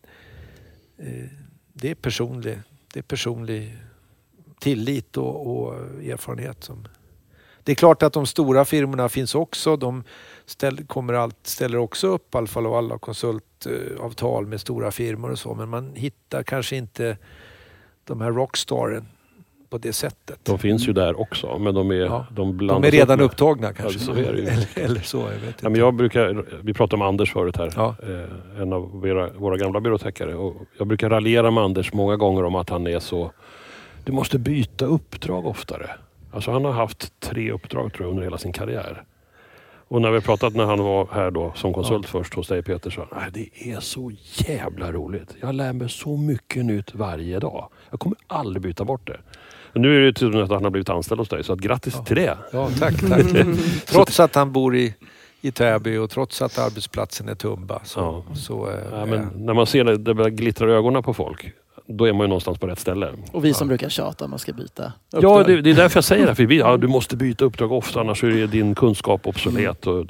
[0.98, 1.28] eh,
[1.72, 2.58] det är personlig,
[2.92, 3.76] det är personlig
[4.62, 6.88] tillit och, och erfarenhet som...
[7.64, 9.76] Det är klart att de stora firmorna finns också.
[9.76, 10.04] De
[10.46, 15.54] ställ, kommer allt, ställer också upp Alfa Laval och konsultavtal med stora firmor och så.
[15.54, 17.16] Men man hittar kanske inte
[18.04, 19.04] de här rockstaren
[19.70, 20.38] på det sättet.
[20.42, 22.26] De finns ju där också, men de är, Ja.
[22.30, 23.98] de De är redan upp upptagna kanske.
[23.98, 24.26] så det ju.
[24.46, 25.58] eller, eller så, jag vet inte.
[25.60, 27.94] Ja, men jag brukar, vi pratade om Anders förut här, Ja.
[28.02, 30.34] eh, en av våra, våra gamla byråtäckare.
[30.34, 33.32] Och jag brukar raljera med Anders många gånger om att han är så...
[34.04, 35.90] Du måste byta uppdrag oftare.
[36.32, 39.02] Alltså han har haft tre uppdrag tror jag under hela sin karriär.
[39.88, 42.90] Och när vi pratat när han var här då som konsult först hos dig Peter,
[42.90, 45.34] så "Nej, det är så jävla roligt.
[45.40, 47.68] Jag lär mig så mycket nytt varje dag.
[47.90, 49.20] Jag kommer aldrig byta bort det.
[49.72, 52.04] Men nu är det tydligen att han har blivit anställd hos dig, så att grattis
[52.04, 52.38] till det.
[52.52, 53.22] Ja, tack, tack.
[53.86, 54.94] trots att han bor i,
[55.40, 57.80] i Täby och trots att arbetsplatsen är Tumba.
[57.84, 58.34] Så, Ja.
[58.34, 61.52] så, eh, Ja, men när man ser det, det börjar glittra i ögonen på folk,
[61.86, 63.12] då är man ju någonstans på rätt ställe.
[63.32, 65.46] Och vi som brukar tjata om man ska byta Ja, uppdrag.
[65.46, 66.34] det, det är därför jag säger det.
[66.34, 69.86] För vi, ja, du måste byta uppdrag ofta, annars är din kunskap obsolet.
[69.86, 70.06] Och,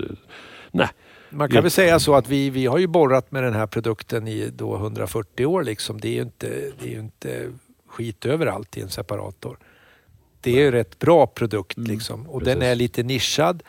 [0.71, 0.89] nej,
[1.31, 4.29] Man kan väl säga så att vi, vi har ju borrat med den här produkten
[4.29, 5.65] i då 140 år.
[5.65, 6.01] Liksom.
[6.01, 6.47] Det är ju inte,
[6.81, 7.49] det är ju inte
[7.89, 9.59] skit överallt i en separator.
[10.41, 12.27] Det är ju en rätt bra produkt liksom.
[12.31, 12.71] och den precis.
[12.71, 13.63] är lite nischad.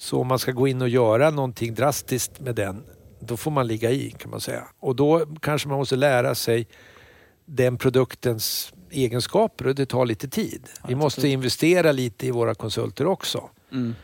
[0.00, 2.82] Så om man ska gå in och göra någonting drastiskt med den,
[3.20, 4.64] då får man ligga i kan man säga.
[4.80, 6.66] Och då kanske man måste lära sig
[7.46, 10.68] den produktens egenskaper och det tar lite tid.
[10.88, 13.50] Vi måste investera lite i våra konsulter också.
[13.72, 13.94] Mm.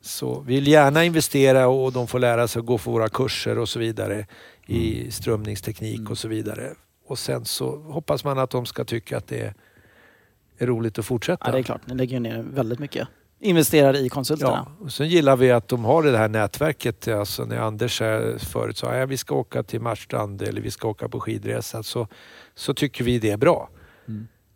[0.00, 3.58] Så vi vill gärna investera och de får lära sig att gå för våra kurser
[3.58, 4.26] och så vidare
[4.66, 6.74] i strömningsteknik och så vidare.
[7.06, 9.54] Och sen så hoppas man att de ska tycka att det
[10.58, 11.46] är, roligt att fortsätta.
[11.46, 11.86] Ja, det är klart.
[11.86, 13.08] Ni lägger ner väldigt mycket.
[13.40, 14.66] Investerar i konsulterna.
[14.78, 17.08] Ja, och sen gillar vi att de har det här nätverket.
[17.08, 20.88] Alltså när Anders här förut sa att vi ska åka till Marstrand eller vi ska
[20.88, 22.08] åka på skidresa så,
[22.54, 23.68] så tycker vi det är bra.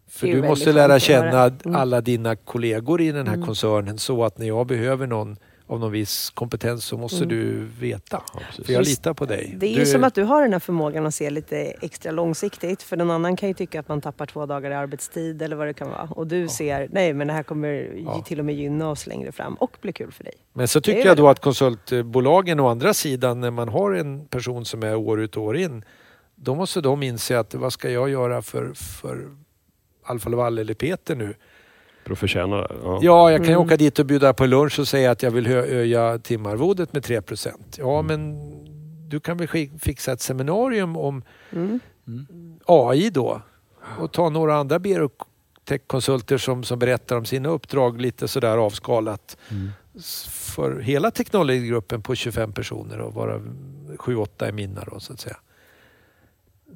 [0.09, 1.45] För Det är du måste lära känna.
[1.45, 1.77] Mm.
[1.77, 3.47] alla dina kollegor i den här Mm.
[3.47, 5.37] koncernen så att när jag behöver någon
[5.73, 7.29] av någon viss kompetens så måste Mm.
[7.29, 8.23] du veta.
[8.49, 8.67] precis.
[8.67, 9.55] För jag litar på dig.
[9.57, 12.13] Det är ju du, som att du har den här förmågan att se lite extra
[12.13, 12.83] långsiktigt.
[12.83, 15.67] För någon annan kan ju tycka att man tappar två dagar i arbetstid eller vad
[15.67, 16.03] det kan vara.
[16.11, 18.23] Och du ser, nej men det här kommer ju Ja.
[18.23, 20.35] till och med gynna oss längre fram och bli kul för dig.
[20.53, 23.93] Men så det tycker jag då väldigt att konsultbolagen å andra sidan, när man har
[23.93, 25.85] en person som är år ut och år in,
[26.35, 29.37] då måste de inse att vad ska jag göra för, för
[30.05, 31.35] Alfa Laval eller Peter nu?
[32.05, 32.69] För att förtjäna det.
[32.83, 32.99] Ja.
[33.03, 33.67] Ja, jag kan ju Mm.
[33.67, 37.03] åka dit och bjuda på lunch och säga att jag vill hö- höja timarvodet med
[37.03, 38.07] 3% Ja, Mm.
[38.07, 38.39] men
[39.09, 39.49] du kan väl
[39.81, 41.81] fixa ett seminarium om Mm.
[42.67, 43.43] AI då
[43.99, 44.81] och ta några andra
[45.65, 49.71] tech-konsulter som, som berättar om sina uppdrag lite sådär avskalat Mm.
[50.31, 53.41] för hela teknologigruppen på 25 personer och vara
[53.99, 55.37] 7-8 är mina då så att säga.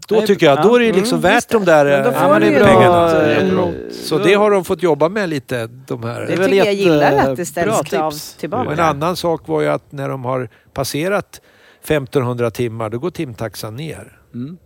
[0.09, 1.71] Då tycker jag, ja, då är det liksom mm, värt de det.
[1.73, 3.21] där eh, får men du det är bra.
[3.23, 3.73] eh, Jättebra.
[3.91, 6.21] Så det har de fått jobba med lite, de här.
[6.21, 8.73] Det är väl tycker jag gillar jätte- att det ställs bra krav tillbaka.
[8.73, 11.41] en annan sak var ju att när de har passerat
[11.85, 14.21] 1500 timmar, då går timtaxan ner.
[14.35, 14.57] Mm.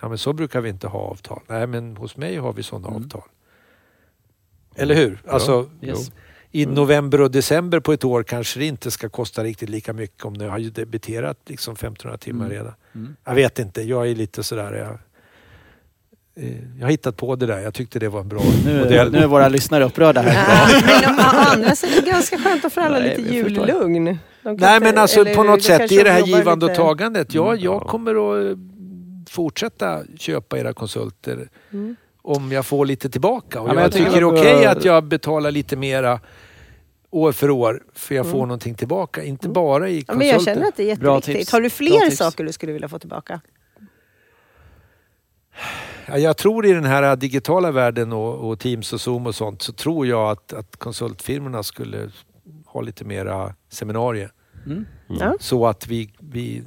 [0.00, 1.40] Ja, men så brukar vi inte ha avtal.
[1.48, 3.02] Nej, men hos mig har vi sådana Mm.
[3.02, 3.22] avtal.
[4.76, 5.18] Eller hur?
[5.28, 6.10] Alltså, Yes.
[6.52, 10.24] I november och december på ett år kanske det inte ska kosta riktigt lika mycket
[10.24, 12.56] om ni har ju debiterat liksom 1500 timmar Mm.
[12.58, 12.72] redan.
[12.94, 13.16] Mm.
[13.24, 14.72] Jag vet inte, jag är lite sådär...
[14.72, 14.98] Jag,
[16.44, 17.58] eh, jag har hittat på det där.
[17.58, 19.12] Jag tyckte det var en bra Nu, modell.
[19.12, 20.82] nu är våra lyssnare upprörda här.
[21.02, 24.18] Ja, men å andra sidan är det ganska skönt att få alla Nej, lite jullugn.
[24.42, 27.34] Nej men alltså på något sätt, kanske det är det här givande och lite- tagandet.
[27.34, 27.88] Jag, Mm, jag ja.
[27.88, 28.58] kommer att eh,
[29.30, 31.96] fortsätta köpa era konsulter Mm.
[32.26, 33.60] Om jag får lite tillbaka.
[33.60, 36.20] Och Ja, jag, jag tycker det är att- okej att jag betalar lite mera
[37.10, 38.48] år för år för jag får Mm.
[38.48, 39.22] någonting tillbaka.
[39.22, 39.52] Inte Mm.
[39.52, 40.16] bara i Ja, konsulter.
[40.18, 41.50] men jag känner att det är jätteviktigt.
[41.52, 43.40] Har du fler saker du skulle vilja få tillbaka?
[46.06, 49.62] Ja, jag tror i den här digitala världen och, och Teams och Zoom och sånt
[49.62, 52.10] så tror jag att, att konsultfirmorna skulle
[52.66, 54.32] ha lite mera seminarier.
[54.66, 54.86] Mm.
[55.08, 55.34] Ja.
[55.40, 56.62] Så att vi, vi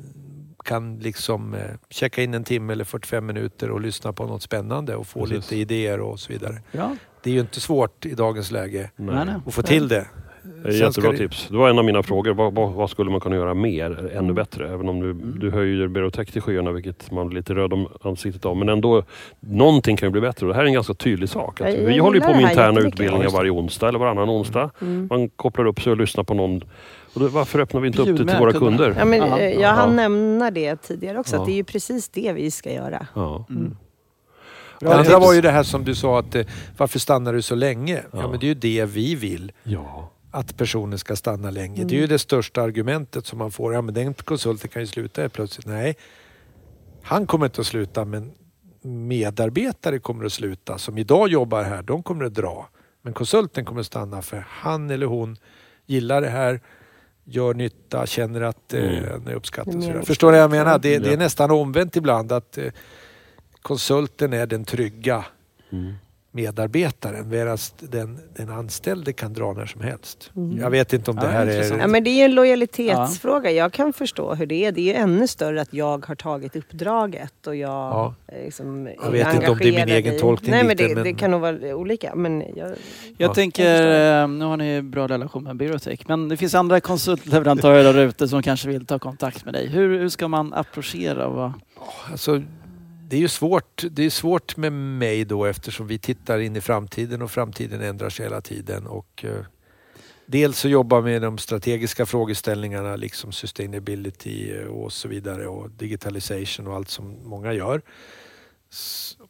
[0.70, 4.96] kan liksom eh, checka in en timme eller 45 minuter och lyssna på något spännande
[4.96, 5.36] och få Precis.
[5.52, 6.62] lite idéer och så vidare.
[6.72, 6.96] Ja.
[7.24, 9.36] Det är ju inte svårt i dagens läge Nej, nej.
[9.48, 10.06] att få till det.
[10.64, 11.48] Det är jättebra det- tips.
[11.50, 12.34] Det var en av mina frågor.
[12.34, 14.74] Vad, vad, vad skulle man kunna göra mer, ännu bättre?
[14.74, 15.40] Även om du, Mm.
[15.40, 18.58] du höjer Berotech till skyarna, vilket man blir lite röd om ansiktet av.
[18.58, 19.04] Men ändå,
[19.40, 20.46] någonting kan ju bli bättre.
[20.46, 21.62] Och det här är en ganska tydlig sak.
[21.62, 24.70] Jag vi håller ju på med interna utbildningar varje onsdag eller varannan onsdag.
[24.82, 25.08] Mm.
[25.10, 26.62] Man kopplar upp sig och lyssnar på någon.
[27.13, 28.78] Och då, varför öppnar vi inte upp det Bjud till våra kunderna.
[28.78, 28.95] kunder?
[29.00, 29.39] Ja, men, Ja.
[29.39, 29.67] eh, jag Ja.
[29.69, 31.39] hann nämna det tidigare också, Ja.
[31.41, 33.08] att det är ju precis det vi ska göra.
[33.15, 33.45] Ja.
[33.50, 33.78] Mm.
[34.80, 36.45] Det Bra andra var ju det här som du sa att eh,
[36.78, 38.04] varför stannar du så länge?
[38.12, 38.19] Ja.
[38.22, 38.28] Ja.
[38.32, 39.52] men det är ju det vi vill.
[39.63, 40.12] ja.
[40.32, 41.76] Att personen ska stanna länge.
[41.76, 41.88] Mm.
[41.88, 43.74] Det är ju det största argumentet som man får.
[43.74, 45.65] Ja men den konsulten kan ju sluta helt plötsligt.
[45.65, 45.95] Nej,
[47.04, 48.32] han kommer inte att sluta men
[48.82, 51.82] medarbetare kommer att sluta som idag jobbar här.
[51.84, 52.69] De kommer att dra.
[53.02, 55.38] Men konsulten kommer stanna för han eller hon
[55.86, 56.62] gillar det här,
[57.30, 59.26] gör nytta, känner att eh, Mm.
[59.26, 59.76] det uppskattas.
[59.76, 60.04] Vidare.
[60.06, 60.80] Förstår du vad jag menar?
[60.80, 62.72] Det, det är nästan omvänt ibland att eh,
[63.62, 65.26] konsulten är den trygga
[65.72, 65.94] Mm.
[66.41, 70.32] Medarbetaren medan den, den anställde kan dra när som helst.
[70.36, 70.58] Mm.
[70.58, 71.78] Jag vet inte om Ja, det här är...
[71.80, 73.52] Ja, men det är ju en lojalitetsfråga.
[73.52, 74.71] Jag kan förstå hur det är.
[74.71, 78.15] Det är ju ännu större att jag har tagit uppdraget och jag Ja.
[78.28, 80.63] eh, liksom är Jag vet inte om det är min engagerad egen i- tolkning Nej,
[80.63, 82.15] men lite, det, men- det kan nog vara olika.
[82.15, 82.75] Men jag, Jag
[83.17, 83.34] Ja.
[83.34, 87.93] tänker, Jag eh, nu har ni bra relation med Birotech, men det finns andra konsultleverantörer
[87.93, 89.67] där ute som kanske vill ta kontakt med dig.
[89.67, 91.30] Hur, hur ska man approchera?
[91.30, 91.54] Vad?
[92.12, 92.41] Alltså,
[93.10, 96.62] det är ju svårt, det är svårt med mig då eftersom vi tittar in i
[96.62, 98.88] framtiden och framtiden ändrar sig hela tiden.
[98.88, 99.45] Och, eh,
[100.26, 106.67] dels så jobbar med de strategiska frågeställningarna liksom sustainability eh, och så vidare och digitalization
[106.67, 107.82] och allt som många gör.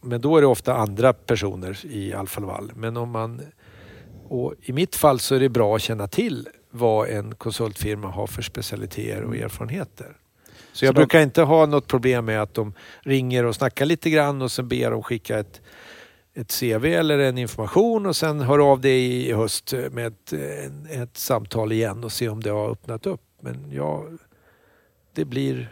[0.01, 2.71] Men då är det ofta andra personer i Alfa Laval.
[2.75, 3.41] Men om man,
[4.27, 8.27] och I mitt fall så är det bra att känna till vad en konsultfirma har
[8.27, 10.17] för specialiteter och erfarenheter.
[10.73, 13.85] Så jag Så de- brukar inte ha något problem med att de ringer och snackar
[13.85, 15.61] lite grann och sen ber de skicka ett,
[16.33, 21.01] ett CV eller en information och sen hör av dig i höst med ett, en,
[21.01, 23.21] ett samtal igen och se om det har öppnat upp.
[23.41, 24.05] Men ja,
[25.15, 25.69] det blir,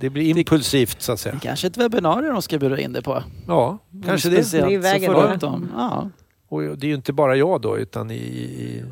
[0.00, 1.34] det blir impulsivt så att Det säga.
[1.34, 3.22] är kanske ett webbinarium de ska bjuda in dig på.
[3.46, 4.36] Ja, kanske det.
[4.44, 5.34] Speciellt Det är vägen så får du då.
[5.34, 5.68] upp dem.
[5.76, 6.10] Ja.
[6.48, 8.84] Och det är ju inte bara jag då utan i, i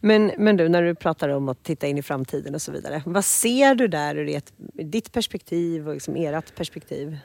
[0.00, 3.02] Men, men du, när du pratar om att titta in i framtiden och så vidare.
[3.06, 4.40] Vad ser du där ur
[4.84, 7.18] ditt perspektiv och liksom ert perspektiv?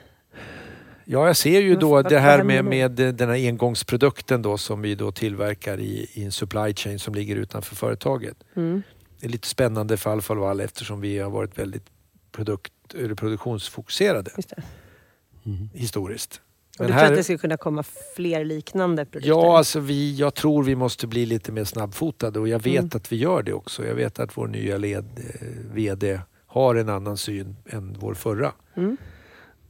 [1.04, 4.94] Ja, jag ser ju då det här med, med den här engångsprodukten då som vi
[4.94, 8.36] då tillverkar i, i en supply chain som ligger utanför företaget.
[8.56, 8.82] Mm.
[9.20, 11.86] Det är lite spännande för Alfa Laval eftersom vi har varit väldigt
[12.32, 14.62] produkt, eller produktionsfokuserade Just det.
[15.74, 16.40] historiskt.
[16.80, 17.84] Och du här- tror att det skulle kunna komma
[18.16, 19.28] fler liknande produkter?
[19.28, 22.90] Ja, alltså vi, jag tror vi måste bli lite mer snabbfotade och jag vet Mm.
[22.94, 23.86] att vi gör det också.
[23.86, 25.04] Jag vet att vår nya led,
[25.40, 28.52] eh, VD har en annan syn än vår förra.
[28.76, 28.96] Mm.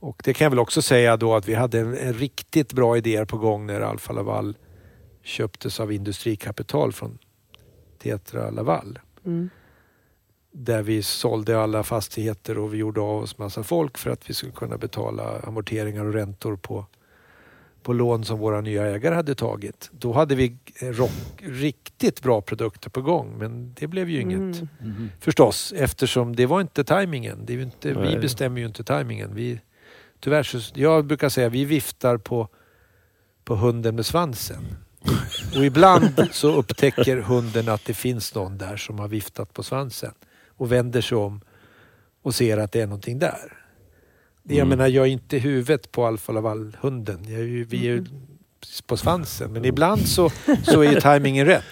[0.00, 2.96] Och det kan jag väl också säga då att vi hade en, en riktigt bra
[2.96, 4.56] idé på gång när Alfa Laval
[5.22, 7.18] köptes av Industrikapital från
[8.02, 8.98] Tetra Laval.
[9.26, 9.50] Mm.
[10.52, 14.34] Där vi sålde alla fastigheter och vi gjorde av oss massa folk för att vi
[14.34, 16.86] skulle kunna betala amorteringar och räntor på,
[17.88, 19.90] på lån som våra nya ägare hade tagit.
[19.92, 24.60] Då hade vi eh, rock, riktigt bra produkter på gång men det blev ju inget.
[24.80, 25.10] Mm.
[25.20, 27.46] Förstås, eftersom det var inte tajmingen.
[27.46, 29.34] Det är ju inte, vi bestämmer ju inte tajmingen.
[29.34, 29.60] Vi,
[30.20, 32.48] tyvärr så, jag brukar säga vi viftar på,
[33.44, 34.64] på hunden med svansen.
[35.56, 40.12] Och ibland så upptäcker hunden att det finns någon där som har viftat på svansen
[40.48, 41.40] och vänder sig om
[42.22, 43.67] och ser att det är någonting där.
[44.48, 44.68] Jag Mm.
[44.68, 47.18] menar, jag är inte huvudet på Alfa Laval-hunden.
[47.28, 48.04] Jag är ju, vi är ju
[48.86, 49.52] på svansen.
[49.52, 50.30] Men ibland så,
[50.62, 51.64] så är ju tajmingen rätt.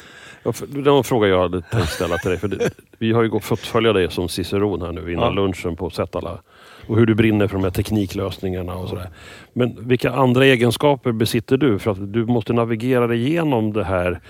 [0.42, 2.38] Ja, Det var en fråga jag hade tänkt ställa till dig.
[2.38, 5.30] För det, vi har ju gått- fått följa dig som ciceron här nu innan Ja.
[5.30, 6.42] lunchen på Setala.
[6.86, 9.10] Och hur du brinner för de här tekniklösningarna och sådär.
[9.52, 11.78] Men vilka andra egenskaper besitter du?
[11.78, 14.20] För att du måste navigera dig igenom det här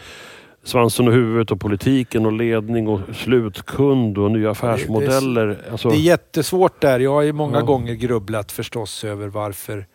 [0.66, 5.64] svansen och huvudet och politiken och ledning och slutkund och nya affärsmodeller.
[5.70, 7.00] Alltså, Det är jättesvårt där.
[7.00, 7.64] Jag har ju många Ja.
[7.64, 9.86] gånger grubblat förstås över varför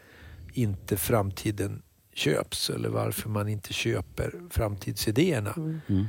[0.53, 1.81] inte framtiden
[2.13, 5.53] köps eller varför man inte köper framtidsidéerna.
[5.57, 6.05] Mm.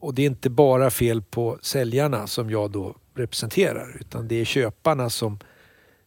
[0.00, 4.44] Och det är inte bara fel på säljarna som jag då representerar utan det är
[4.44, 5.38] köparna som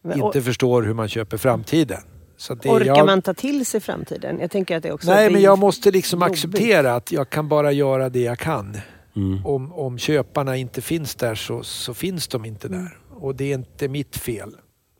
[0.02, 2.00] Men, inte förstår hur man köper framtiden.
[2.42, 4.38] Så att det, Orkar jag, man ta till sig framtiden?
[4.40, 6.32] Jag tänker att det också Nej, men jag måste liksom jobbigt.
[6.32, 8.76] acceptera att jag kan bara göra det jag kan.
[9.16, 9.46] mm.
[9.46, 12.80] Om, om köparna inte finns där så, så finns de inte Mm.
[12.84, 12.98] där.
[13.10, 14.56] Och det är inte mitt fel.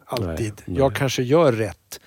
[0.07, 0.52] Alltid.
[0.66, 0.98] Nej, Jag nej.
[0.98, 2.00] kanske gör rätt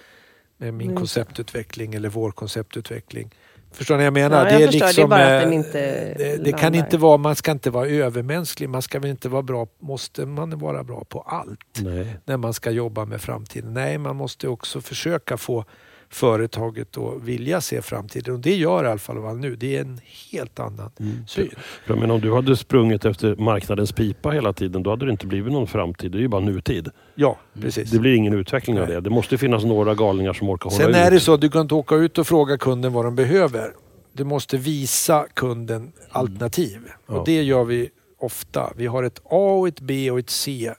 [0.57, 0.97] med min Nej.
[0.97, 3.31] konceptutveckling eller vår konceptutveckling.
[3.75, 4.45] Förstår ni vad jag menar?
[4.45, 4.79] Ja, jag det är förstår.
[4.79, 7.51] Det är liksom, bara att eh, den inte det, det kan inte vara, man ska
[7.51, 8.69] inte vara övermänsklig.
[8.69, 12.17] Man ska väl inte vara bra, måste man vara bra på allt Nej.
[12.25, 13.73] när man ska jobba med framtiden?
[13.73, 15.65] Nej, man måste också försöka få
[16.09, 19.55] företaget att vilja se framtiden och det gör i alla fall nu.
[19.55, 19.99] Det är en
[20.31, 21.27] helt annan Mm.
[21.27, 21.49] syn.
[21.87, 25.27] Jag menar, om du hade sprungit efter marknadens pipa hela tiden, då hade det inte
[25.27, 26.11] blivit någon framtid.
[26.11, 26.89] Det är ju bara nutid.
[27.15, 27.91] Ja, precis.
[27.91, 28.95] Det blir ingen utveckling av Nej.
[28.95, 29.01] det.
[29.01, 30.95] Det måste finnas några galningar som orkar hålla Sen ut.
[30.95, 33.73] är det så, du kan inte åka ut och fråga kunden vad de behöver.
[34.13, 36.79] Du måste visa kunden alternativ.
[37.07, 37.13] Ja.
[37.19, 37.89] Och det gör vi
[38.19, 38.73] ofta.
[38.75, 40.71] Vi har ett A och ett B och ett C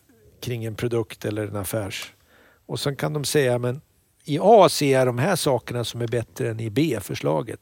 [0.43, 2.13] kring en produkt eller en affärs.
[2.67, 3.81] Och sen kan de säga, men
[4.27, 7.61] i A ser jag de här sakerna som är bättre än i B-förslaget.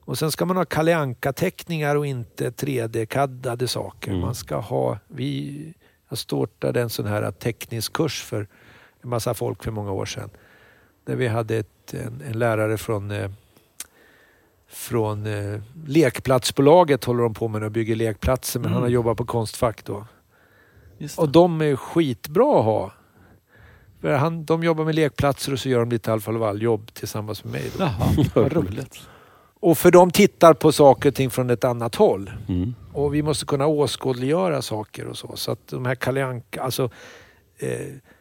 [0.00, 4.10] Och sen ska man ha Kalle Anka-teckningar och inte 3D-kaddade saker.
[4.10, 4.20] Mm.
[4.20, 5.74] Man ska ha, vi,
[6.08, 8.48] jag startade en sån här teknisk kurs för
[9.02, 10.30] en massa folk för många år sedan.
[11.06, 13.30] Där vi hade ett, en, en lärare från, eh,
[14.68, 18.74] från eh, lekplatsbolaget håller de på med och bygger lekplatser men Mm.
[18.74, 20.06] han har jobbat på Konstfack då.
[21.16, 22.92] Och de är skitbra att ha.
[24.04, 27.52] För han, de jobbar med lekplatser och så gör de lite Alfa Laval-jobb tillsammans med
[27.52, 27.62] mig.
[27.78, 27.84] Då.
[27.84, 29.00] Jaha, vad roligt.
[29.60, 32.30] Och för de tittar på saker och ting från ett annat håll.
[32.48, 32.74] Mm.
[32.92, 35.36] Och vi måste kunna åskådliggöra saker och så.
[35.36, 36.90] Så att de här Kalle alltså
[37.58, 37.68] eh,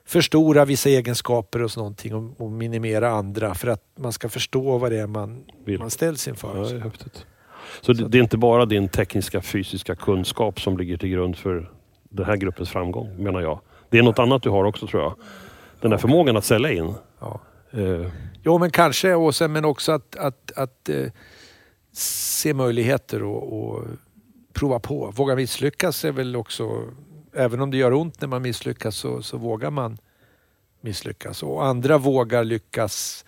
[0.06, 4.92] förstora vissa egenskaper hos någonting och, och minimera andra för att man ska förstå vad
[4.92, 5.80] det är man, Vill.
[5.80, 6.58] man ställs inför.
[6.58, 7.26] Ja, det är häftigt.
[7.82, 11.72] Så det, det är inte bara din tekniska fysiska kunskap som ligger till grund för
[12.10, 13.60] den här gruppens framgång, menar jag.
[13.90, 15.16] Det är något annat du har också tror jag.
[15.84, 16.94] Den där förmågan att sälja in.
[17.20, 17.40] Ja.
[17.72, 18.08] Eh,
[18.44, 19.14] Jo, men kanske.
[19.16, 21.06] Och sen, men också att, att, att eh,
[21.92, 23.84] se möjligheter och, och
[24.54, 25.12] prova på.
[25.16, 26.84] Våga misslyckas är väl också...
[27.36, 29.98] Även om det gör ont när man misslyckas så, så vågar man
[30.82, 31.44] misslyckas.
[31.44, 33.26] Och andra vågar lyckas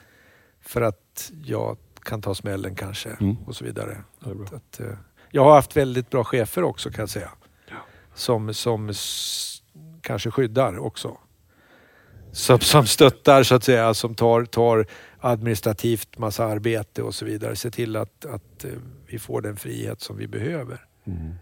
[0.61, 3.35] för att jag kan ta smällen kanske Mm.
[3.45, 3.97] och så vidare.
[4.19, 4.87] Att, att, eh,
[5.31, 7.29] jag har haft väldigt bra chefer också kan jag säga.
[8.15, 9.61] Som, som s-
[10.01, 11.17] kanske skyddar också.
[12.35, 14.85] Som, som stöttar så att säga, som tar, tar
[15.19, 17.55] administrativt massa arbete och så vidare.
[17.55, 18.71] Se till att, att eh,
[19.07, 20.85] vi får den frihet som vi behöver.
[21.07, 21.33] Mm.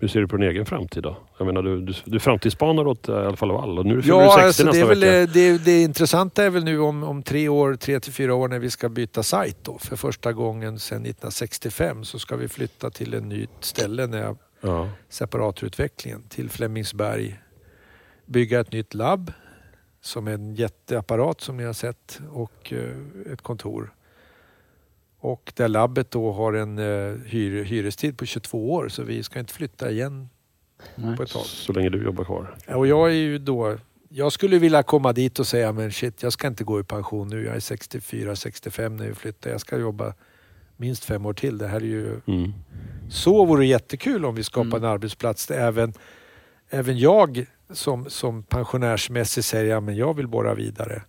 [0.00, 1.16] Hur ser du på din egen framtid då?
[1.38, 4.32] Jag menar, du, du, du framtidsspanar åt eh, Alfa Laval och nu fyller du Ja,
[4.32, 5.32] 60 alltså det, nästa är väl, vecka.
[5.32, 8.58] det, det intressanta är väl nu om, om tre år, tre till fyra år när
[8.58, 9.78] vi ska byta sajt då.
[9.78, 14.36] För första gången sedan 1965 så ska vi flytta till ett nytt ställe när jag
[14.62, 14.88] Ja.
[15.08, 17.40] separaturutvecklingen till Flemingsberg.
[18.26, 19.32] Bygga ett nytt labb
[20.00, 23.94] som en jätteapparat som ni har sett och eh, ett kontor.
[25.18, 29.38] Och där labbet då har en eh, hyr, hyrestid på 22 år så vi ska
[29.38, 30.28] inte flytta igen
[30.94, 31.16] Nej.
[31.16, 31.42] på ett tag.
[31.42, 32.56] Så länge du jobbar kvar.
[32.66, 33.76] Ja, Och jag är ju då...
[34.12, 37.28] Jag skulle vilja komma dit och säga men shit, jag ska inte gå i pension
[37.28, 37.44] nu.
[37.44, 39.50] Jag är 64-65 när vi flyttar.
[39.50, 40.14] Jag ska jobba
[40.76, 41.58] minst fem år till.
[41.58, 42.20] Det här är ju...
[42.26, 42.52] Mm.
[43.10, 44.84] Så vore det jättekul om vi skapar Mm.
[44.84, 45.92] en arbetsplats där även,
[46.70, 51.02] även jag som, som pensionärsmässig säger ja, men jag vill borra vidare.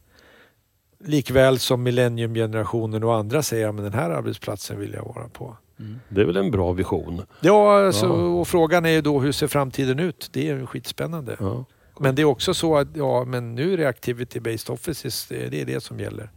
[1.05, 5.57] Likväl som millenniumgenerationen och andra säger ja, men den här arbetsplatsen vill jag vara på.
[5.79, 5.99] Mm.
[6.09, 7.21] Det är väl en bra vision?
[7.41, 8.11] Ja, alltså, Ja.
[8.11, 10.29] och frågan är ju då hur ser framtiden ut?
[10.31, 11.35] Det är ju skitspännande.
[11.39, 11.65] Ja.
[11.99, 15.61] Men det är också så att ja, men nu är det activity-based offices, det det
[15.61, 16.29] är det som gäller.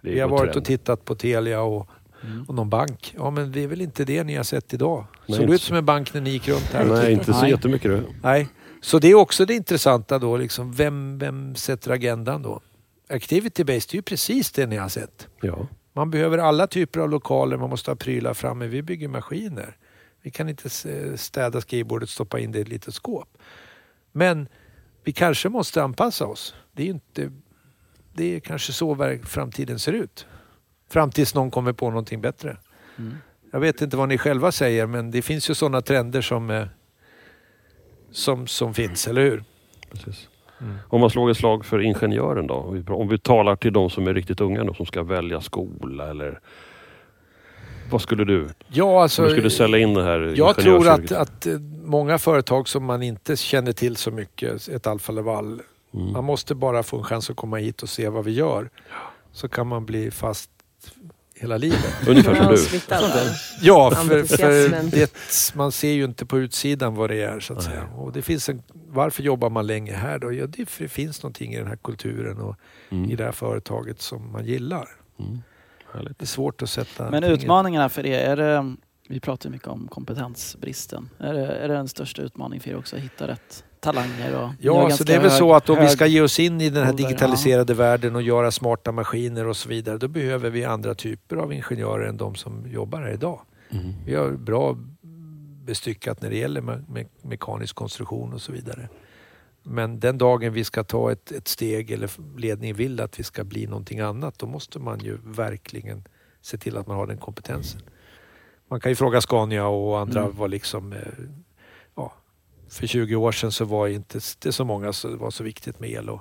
[0.00, 0.56] Det är Vi har varit trend.
[0.56, 1.88] och tittat på Telia och,
[2.24, 2.44] Mm.
[2.48, 3.14] och någon bank.
[3.18, 5.04] Ja, men det är väl inte det ni har sett idag?
[5.26, 6.84] Nej, Såg det ut som en bank när ni gick runt här?
[6.84, 7.12] Nej, tittade?
[7.12, 8.02] inte så jättemycket du.
[8.22, 8.48] Nej.
[8.80, 12.60] Så det är också det intressanta då, liksom, vem, vem sätter agendan då?
[13.08, 15.28] Activity-based är ju precis det ni har sett.
[15.40, 15.66] Ja.
[15.92, 18.66] Man behöver alla typer av lokaler, man måste ha prylar framme.
[18.66, 19.76] Vi bygger maskiner.
[20.22, 20.70] Vi kan inte
[21.16, 23.38] städa skrivbordet och stoppa in det i ett litet skåp.
[24.12, 24.48] Men
[25.04, 26.54] vi kanske måste anpassa oss.
[26.72, 27.32] Det är inte...
[28.14, 30.26] Det är kanske så framtiden ser ut.
[30.88, 32.56] Fram tills någon kommer på någonting bättre.
[32.98, 33.14] Mm.
[33.52, 36.66] Jag vet inte vad ni själva säger men det finns ju sådana trender som, eh,
[38.16, 39.44] som, som finns, eller hur?
[39.90, 40.28] Precis.
[40.60, 40.76] Mm.
[40.88, 42.84] Om man slår ett slag för ingenjören då?
[42.88, 46.40] Om vi, talar till de som är riktigt unga nu, som ska välja skola eller...
[47.90, 48.48] Vad skulle du...
[48.68, 52.18] Ja, alltså, Om du skulle sälja in det här Jag tror att, att eh, många
[52.18, 55.62] företag som man inte känner till så mycket, ett Alfa Laval,
[55.94, 56.12] Mm.
[56.12, 58.70] man måste bara få en chans att komma hit och se vad vi gör.
[59.32, 60.50] Så kan man bli fast
[61.40, 61.94] hela livet.
[62.08, 63.66] Ungefär som Ja, du.
[63.66, 65.10] Ja, för, för det,
[65.54, 67.88] man ser ju inte på utsidan vad det är så att säga.
[67.96, 70.32] Och det finns en, varför jobbar man länge här då?
[70.32, 72.56] Ja, det, finns någonting i den här kulturen och
[72.90, 73.10] Mm.
[73.10, 74.88] i det här företaget som man gillar.
[75.18, 75.38] Mm.
[75.92, 77.10] Det är svårt att sätta...
[77.10, 78.74] Men utmaningarna för er, är det,
[79.08, 81.10] vi pratar mycket om kompetensbristen.
[81.18, 84.42] Är det, är det den största utmaningen för er också att hitta rätt talanger?
[84.42, 86.60] Och Ja, så det är väl hög- så att om vi ska ge oss in
[86.60, 90.50] i den här ålder, digitaliserade världen och göra smarta maskiner och så vidare, då behöver
[90.50, 93.40] vi andra typer av ingenjörer än de som jobbar här idag.
[93.70, 93.92] Mm.
[94.06, 94.76] Vi har bra
[95.64, 98.88] bestyckat när det gäller me- me- mekanisk konstruktion och så vidare.
[99.62, 103.44] Men den dagen vi ska ta ett, ett steg eller ledningen vill att vi ska
[103.44, 106.04] bli någonting annat, då måste man ju verkligen
[106.42, 107.80] se till att man har den kompetensen.
[108.70, 110.32] Man kan ju fråga Scania och andra Mm.
[110.36, 111.14] vad liksom eh, ja,
[112.70, 115.80] för 20 år sedan så var inte det så många som det var så viktigt
[115.80, 116.20] med el och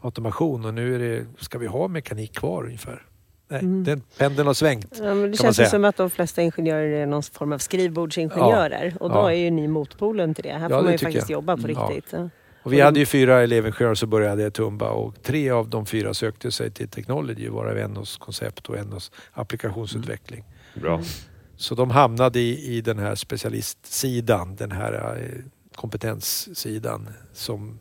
[0.00, 3.02] automation och nu är det, ska vi ha mekanik kvar ungefär?
[3.48, 3.84] Nej, Mm.
[3.84, 4.98] den pendeln har svängt.
[4.98, 5.68] Ja, men det känns säga.
[5.68, 8.96] som att de flesta ingenjörer är någon form av skrivbordsingenjörer.
[9.00, 9.30] Och då Ja.
[9.32, 10.52] är ju ni motpolen till det.
[10.52, 11.34] Här Ja, får man det ju faktiskt jag.
[11.36, 11.76] jobba på Mm.
[11.76, 11.88] Ja.
[11.90, 12.12] riktigt.
[12.12, 12.28] Ja.
[12.62, 16.14] Och vi hade ju fyra elevingenjörer som började i Tumba och tre av de fyra
[16.14, 20.44] sökte sig till Technology, varav en hos koncept och en hos applikationsutveckling.
[20.74, 21.00] Bra.
[21.56, 25.44] Så de hamnade i, i den här specialistsidan, den här eh,
[25.76, 27.78] kompetenssidan som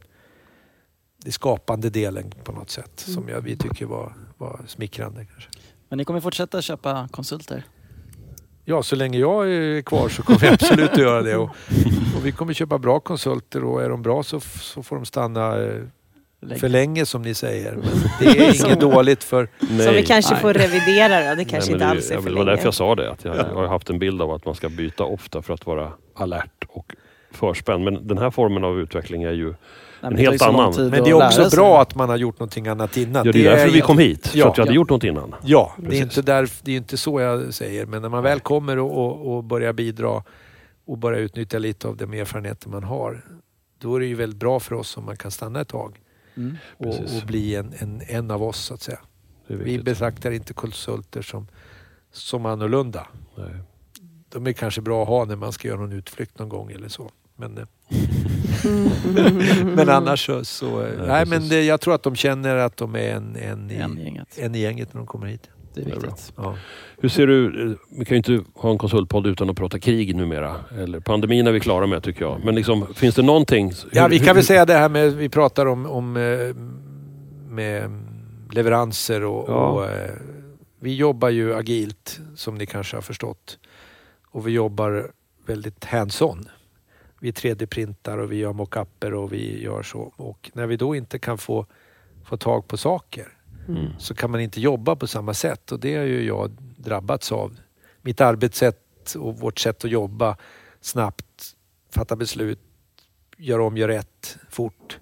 [1.18, 5.26] den skapande delen på något sätt som jag, vi tycker var, var smickrande.
[5.26, 5.50] Kanske.
[5.90, 7.64] Men ni kommer fortsätta köpa konsulter?
[8.66, 11.38] Ja, så länge jag är kvar så kommer vi absolut att göra det.
[11.38, 11.50] Och,
[12.18, 15.62] och vi kommer köpa bra konsulter och är de bra så, så får de stanna
[15.62, 15.82] eh,
[16.58, 17.72] för länge som ni säger.
[17.72, 17.84] Men
[18.20, 19.50] det är inget dåligt för...
[19.60, 20.42] Som vi kanske Nej.
[20.42, 21.36] får revidera då.
[21.36, 22.68] Det kanske Nej, inte alls är det, för det var därför länge.
[22.68, 23.12] jag sa det.
[23.12, 25.66] Att jag, jag har haft en bild av att man ska byta ofta för att
[25.66, 26.96] vara alert och
[27.36, 27.84] förspänd.
[27.84, 29.46] Men den här formen av utveckling är ju...
[30.02, 30.74] Nej, en helt annan.
[30.78, 33.26] Men det är också bra att man har gjort någonting annat innan.
[33.26, 34.28] Ja, det är därför vi kom hit.
[34.28, 34.50] För Ja.
[34.50, 34.76] att vi hade Ja.
[34.76, 35.36] gjort något innan.
[35.44, 37.86] Ja, det är, inte där, det är inte så jag säger.
[37.86, 40.24] Men när man väl kommer och, och, och börjar bidra
[40.86, 43.26] och börjar utnyttja lite av de erfarenheter man har.
[43.80, 46.00] Då är det ju väldigt bra för oss om man kan stanna ett tag
[46.38, 46.58] Mm.
[46.78, 49.00] och, och bli en, en, en av oss så att säga.
[49.48, 51.48] Vi betraktar inte konsulter som,
[52.12, 53.08] som annorlunda.
[53.38, 53.50] Nej.
[54.30, 56.88] De är kanske bra att ha när man ska göra någon utflykt någon gång eller
[56.88, 57.12] så.
[57.36, 57.64] Men, eh,
[59.76, 60.46] men annars så...
[60.46, 63.36] så eh, Ja, nej, men det, jag tror att de känner att de är en,
[63.36, 64.28] en, i, En gänget.
[64.38, 65.50] en i gänget när de kommer hit.
[65.74, 66.34] Det är viktigt.
[66.36, 66.56] Ja.
[66.98, 70.16] Hur ser du, eh, vi kan ju inte ha en konsultpodd utan att prata krig
[70.16, 70.56] numera.
[70.80, 72.42] Eller pandemin är vi klara med tycker jag.
[72.46, 73.72] Men liksom, finns det någonting?
[73.92, 76.14] Ja, hur- vi hur- kan väl säga det här med, vi pratar om, om
[77.50, 77.92] med
[78.52, 79.68] leveranser och, Ja.
[79.70, 79.90] och
[80.80, 83.58] vi jobbar ju agilt som ni kanske har förstått.
[84.32, 85.12] Och vi jobbar
[85.46, 86.48] väldigt hands-on.
[87.20, 90.14] Vi 3D-printar och vi gör mockuper och vi gör så.
[90.16, 91.66] Och när vi då inte kan få,
[92.24, 93.28] få tag på saker
[93.68, 93.88] Mm.
[94.00, 97.58] så kan man inte jobba på samma sätt och det har ju jag drabbats av.
[98.02, 100.38] Mitt arbetssätt och vårt sätt att jobba
[100.82, 101.56] snabbt,
[101.96, 102.60] fatta beslut,
[103.38, 105.00] göra om, göra rätt, fort.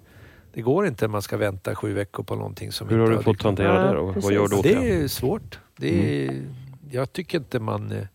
[0.52, 3.16] Det går inte när man ska vänta sju veckor på någonting som Hur har inte
[3.18, 4.06] du fått hantera det då?
[4.12, 4.24] precis.
[4.24, 4.94] Vad gör du åt Det det?
[4.94, 5.58] är svårt.
[5.76, 6.42] Det är,
[6.90, 7.92] Jag tycker inte man...
[7.92, 8.06] eh,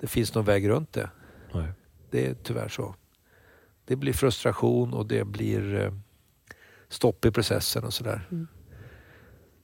[0.00, 1.10] Det finns någon väg runt det.
[1.54, 1.68] Nej.
[2.10, 2.94] Det är tyvärr så.
[3.86, 5.92] Det blir frustration och det blir eh,
[6.88, 8.28] stopp i processen och sådär.
[8.30, 8.46] Mm.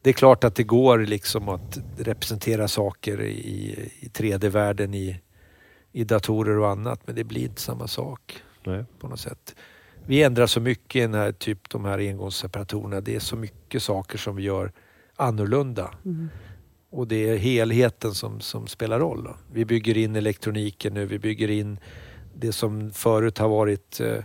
[0.02, 5.20] Det är klart att det går liksom att representera saker i, i 3D-världen i,
[5.92, 8.84] i datorer och annat men det blir inte samma sak Nej.
[8.98, 9.54] på något sätt.
[10.06, 13.00] Vi ändrar så mycket i den här, typ de här engångsseparatorerna.
[13.00, 14.72] Det är så mycket saker som vi gör
[15.16, 15.94] annorlunda.
[16.04, 16.28] Mm.
[16.90, 19.24] Och det är helheten som, som spelar roll.
[19.24, 19.36] Då.
[19.52, 21.78] Vi bygger in elektroniken nu, vi bygger in
[22.34, 24.16] det som förut har varit eh,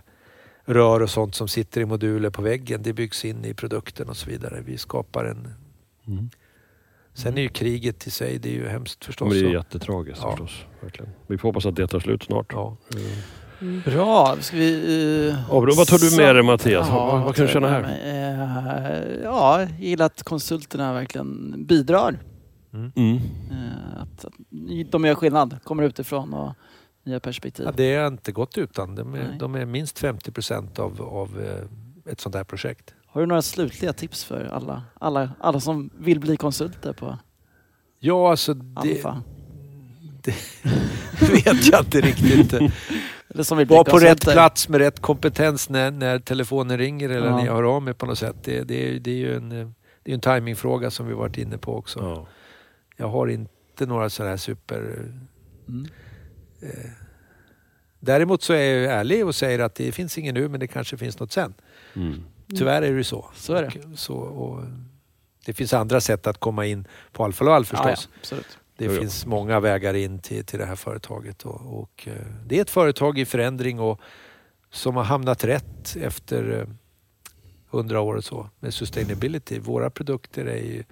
[0.66, 2.82] rör och sånt som sitter i moduler på väggen.
[2.84, 4.62] Det byggs in i produkten och så vidare.
[4.66, 5.54] Vi skapar en...
[6.08, 6.30] Mm.
[7.14, 9.30] Sen är ju kriget i sig, det är ju hemskt förstås.
[9.34, 10.30] Men det är jättetragiskt Ja.
[10.32, 10.66] förstås.
[10.82, 11.12] Verkligen.
[11.28, 12.46] Vi får hoppas att det tar slut snart.
[12.54, 12.78] ja.
[13.86, 15.28] Bra, ska vi...
[15.30, 16.88] eh, Abraham, vad tar du med dig Mattias?
[16.90, 17.82] Ja, vad, vad kan du känna här?
[17.84, 22.20] Eh, Ja, jag gillar att konsulterna verkligen bidrar.
[22.74, 22.92] Mm.
[23.52, 24.34] Eh, Att, att
[24.92, 26.54] de gör skillnad, kommer utifrån och
[27.08, 27.66] nya perspektiv.
[27.66, 28.96] Ja, det har inte gått utan.
[28.96, 32.94] De är, de är minst 50 procent av, av eh, ett sånt här projekt.
[33.08, 37.18] Har du några slutliga tips för alla, alla, alla som vill bli konsulter på
[38.00, 39.02] Ja, alltså det,
[40.24, 40.36] det
[41.34, 42.54] vet jag inte riktigt.
[43.68, 47.38] Var på rätt plats med rätt kompetens när, när telefonen ringer eller Ja.
[47.38, 48.36] när jag hör av mig på något sätt.
[48.44, 49.70] Det, det, är- det är ju en, eh,
[50.04, 52.00] det är en timingfråga som vi varit inne på också.
[52.00, 52.28] Ja.
[52.98, 55.12] Jag har inte några sådana här super...
[55.68, 55.86] Mm.
[56.62, 56.92] Eh,
[58.00, 60.68] däremot så är jag ju ärlig och säger att det finns ingen nu men det
[60.68, 61.54] kanske finns något sen.
[61.96, 62.24] Mm.
[62.58, 63.26] Tyvärr är det ju så.
[63.36, 63.92] Så är det.
[63.92, 64.64] Och, så och,
[65.46, 67.86] det finns andra sätt att komma in på Alfa Laval förstås.
[67.86, 68.58] Ja, ja, absolut.
[68.78, 69.00] Det Jo, jo.
[69.02, 71.46] finns många vägar in till, till det här företaget.
[71.46, 74.02] Och, och, eh, det är ett företag i förändring och
[74.72, 76.68] som har hamnat rätt efter eh,
[77.70, 79.60] hundra år och så med sustainability.
[79.60, 80.84] Våra produkter är ju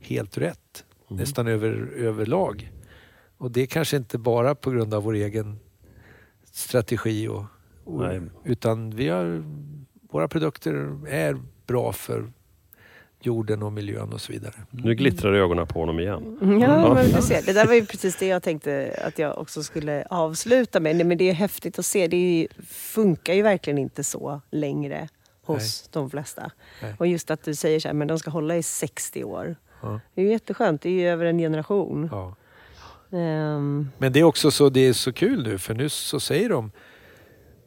[0.00, 1.20] helt rätt, Mm.
[1.20, 2.72] nästan över, överlag.
[3.38, 5.58] Och det är kanske inte bara på grund av vår egen
[6.58, 7.44] strategi och,
[7.84, 8.20] och, Nej.
[8.44, 9.44] utan vi har,
[10.10, 10.72] våra produkter
[11.08, 12.32] är bra för
[13.20, 14.54] jorden och miljön och så vidare.
[14.70, 16.38] Nu glittrar ögonen på honom igen.
[16.42, 16.94] Ja, Ja.
[16.94, 17.42] men du ser.
[17.46, 20.96] Det där var ju precis det jag tänkte att jag också skulle avsluta med.
[20.96, 22.06] Nej, Men det är häftigt att se.
[22.08, 25.08] Det funkar ju verkligen inte så längre
[25.44, 26.50] hos de flesta.
[26.82, 26.94] Nej.
[26.98, 29.56] Och just att du säger så här, men de ska hålla i 60 år.
[29.82, 30.00] Ja.
[30.14, 30.82] Det är ju jätteskönt.
[30.82, 32.08] Det är ju över en generation.
[32.12, 32.36] Ja.
[33.12, 36.48] Ehm, Men det är också så, det är så kul nu för nu så säger
[36.48, 36.70] de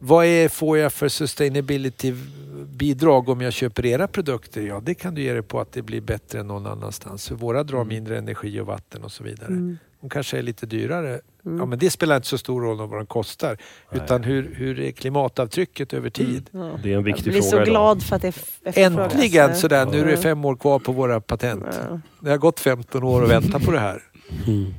[0.03, 4.61] vad är, får jag för sustainability-bidrag om jag köper era produkter?
[4.61, 7.27] Ja, det kan du ge dig på att det blir bättre än någon annanstans.
[7.27, 9.47] För våra drar mindre energi och vatten och så vidare.
[9.47, 11.19] mm, De kanske är lite dyrare.
[11.45, 11.59] mm.
[11.59, 13.57] Ja, men det spelar inte så stor roll om vad de kostar.
[13.91, 14.01] Nej.
[14.03, 16.49] Utan hur, hur är klimatavtrycket över tid?
[16.51, 16.59] ja.
[16.59, 17.65] Det är en Jag viktig blir fråga så idag.
[17.67, 18.77] glad för att det efterfrågas.
[19.13, 21.65] Äntligen sådär, nu är det fem år kvar på våra patent.
[21.89, 21.99] Ja.
[22.19, 24.03] Det har gått 15 år att vänta på det här.
[24.47, 24.73] Mm.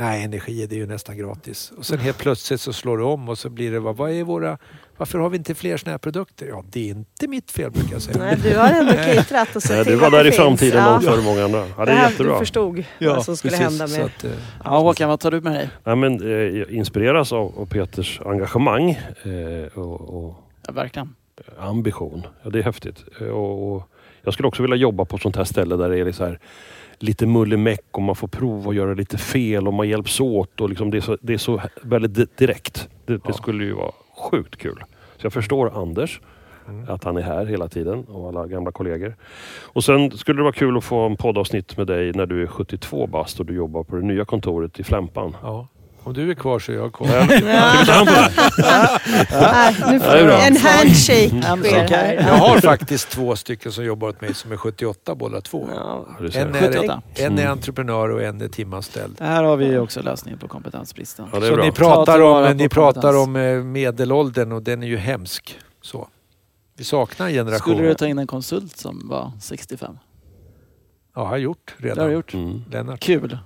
[0.00, 1.72] Nej, energi det är ju nästan gratis.
[1.78, 4.24] Och sen helt plötsligt så slår det om och så blir det, vad, vad är
[4.24, 4.58] våra,
[4.96, 6.46] varför har vi inte fler sådana här produkter?
[6.46, 8.18] Ja, det är inte mitt fel brukar jag säga.
[8.18, 11.04] Nej, du har ändå caterat och sett Nej, till du var där i framtiden finns.
[11.04, 11.66] långt före många andra.
[11.78, 12.32] Ja, det är jättebra.
[12.32, 13.80] Du förstod vad som skulle precis.
[13.80, 14.06] hända med...
[14.06, 14.30] att, eh,
[14.64, 15.68] Ja, Håkan, vad tar du med dig?
[15.84, 16.28] Ja, men, eh,
[16.58, 20.34] jag inspireras av, av Peters engagemang eh, och, och
[20.66, 21.14] Ja, verkligen.
[21.58, 22.26] ambition.
[22.42, 23.04] Ja, det är häftigt.
[23.20, 23.82] Eh, Och, och
[24.22, 26.40] jag skulle också vilja jobba på ett sånt här ställe där det är så här,
[27.02, 30.60] lite mullemäck och man får prova att göra lite fel och man hjälps åt.
[30.60, 32.88] Och liksom det, är så, det är så väldigt di- direkt.
[33.06, 33.32] Det, det Ja.
[33.32, 33.92] skulle ju vara
[34.30, 34.82] sjukt kul.
[35.16, 36.20] Så jag förstår Anders,
[36.68, 36.88] Mm.
[36.88, 39.16] att han är här hela tiden och alla gamla kollegor.
[39.62, 42.46] Och sen skulle det vara kul att få en poddavsnitt med dig när du är
[42.46, 45.36] 72 bast och du jobbar på det nya kontoret i Flämpan.
[45.42, 45.66] ja.
[46.02, 47.08] Om du är kvar så är jag kvar.
[49.40, 50.38] Nej, nu får bra.
[50.38, 51.62] en handshake Mm.
[51.62, 52.14] sker här.
[52.14, 55.68] Jag har faktiskt två stycken som jobbar åt mig som är 78 båda två.
[55.74, 56.06] Ja.
[56.08, 56.46] Ja, du ser.
[56.46, 57.02] En är, 78.
[57.14, 57.52] en är Mm.
[57.52, 59.14] entreprenör och en är timanställd.
[59.18, 61.26] Det här har vi också lösningen på kompetensbristen.
[61.32, 61.64] Ja, det är Så bra.
[61.64, 63.26] ni pratar, tillvara om, på ni pratar kompetens.
[63.26, 65.58] om eh, medelåldern och den är ju hemsk.
[65.82, 66.08] Så.
[66.76, 67.74] Vi saknar en generation.
[67.74, 69.98] Skulle du ta in en konsult som var 65?
[71.14, 71.96] Ja, har jag gjort redan.
[71.96, 72.34] Det har du gjort.
[72.34, 72.62] Mm.
[72.70, 73.00] Lennart.
[73.00, 73.38] Kul.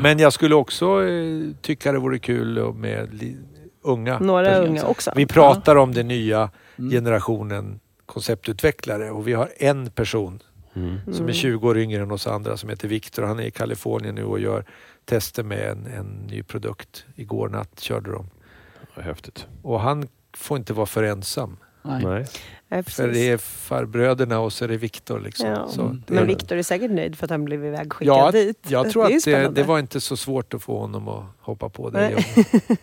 [0.00, 3.36] Men jag skulle också eh, tycka det vore kul och med li-
[3.82, 4.18] unga.
[4.18, 4.68] Några personer.
[4.68, 5.12] unga också.
[5.16, 6.90] Vi pratar om den nya Mm.
[6.90, 10.42] generationen konceptutvecklare och vi har en person
[10.74, 10.98] Mm.
[11.14, 13.22] som är 20 år yngre än oss andra som heter Viktor.
[13.22, 14.64] Han är i Kalifornien nu och gör
[15.04, 17.04] tester med en, en ny produkt.
[17.14, 18.26] Igår natt körde de.
[18.96, 19.46] Ja, häftigt.
[19.62, 21.56] Och han får inte vara för ensam.
[21.88, 22.04] Nej.
[22.04, 22.24] Nej.
[22.68, 25.20] Ja, För det är farbröderna och så är det Viktor.
[25.20, 25.46] Liksom.
[25.48, 25.68] Ja.
[25.82, 26.02] Mm.
[26.06, 28.58] Men Viktor är säkert nöjd för att han blev ivägskickad Ja, dit.
[28.70, 29.24] Jag tror det att
[29.54, 31.98] det, det var inte så svårt att få honom att hoppa på det.
[32.10, 32.24] Nej.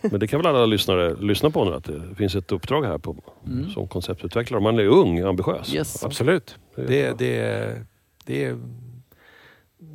[0.10, 2.98] Men det kan väl alla lyssnare lyssna på nu att det finns ett uppdrag här
[2.98, 3.70] på, Mm.
[3.70, 4.60] som konceptutvecklare.
[4.62, 5.74] Man är ung, ambitiös.
[5.74, 6.04] Yes.
[6.04, 6.58] Absolut.
[6.76, 7.84] Det är Det, det,
[8.24, 8.56] det,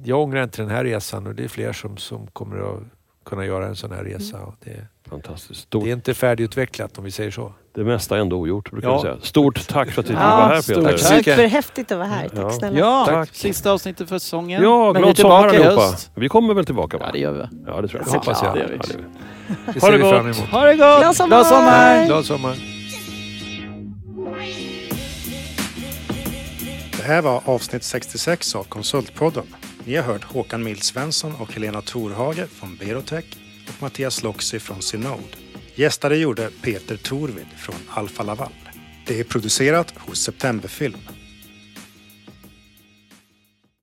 [0.04, 2.84] jag ångrar inte den här resan och det är fler som, som kommer att
[3.26, 4.40] kunna göra en sån här resa.
[4.46, 5.62] Och det, Fantastiskt.
[5.62, 7.54] Stort, det är inte färdigutvecklat om vi säger så.
[7.76, 8.96] det mesta är ändå ogjort brukar Ja.
[8.96, 9.18] vi säga.
[9.22, 10.82] Stort tack för att du Ja, var här Peter.
[10.82, 11.34] tack så mycket.
[11.36, 12.30] Superhäftigt att vara här.
[12.30, 12.80] Tack snälla.
[12.80, 13.30] Ja, Tack.
[13.36, 14.64] sista avsnittet för säsongen.
[14.64, 15.82] Ja, Men glad sommar allihopa.
[15.82, 16.12] höst.
[16.16, 17.04] Vi kommer väl tillbaka va?
[17.06, 17.40] Ja, det gör vi.
[17.68, 18.14] Ja, det tror Det jag.
[18.20, 18.50] hoppas jag.
[18.50, 18.76] Ja, det gör vi.
[18.76, 19.04] Ja, det.
[19.66, 20.12] Det Ha ser det vi gott.
[20.14, 20.38] fram emot.
[20.38, 21.00] Ha det gott!
[21.00, 21.30] Glad sommar!
[21.38, 22.06] Glad sommar!
[22.06, 22.56] Glad sommar!
[26.98, 29.44] Det här var avsnitt 66 av Konsultpodden.
[29.86, 33.26] Ni har hört Håkan Mild Svensson och Helena Torhage från Berotech
[33.70, 35.24] och Mattias Loxi från Synode.
[35.76, 38.52] Gästade gjorde Peter Torvid från Alfa Laval.
[39.06, 40.98] Det är producerat hos Septemberfilm.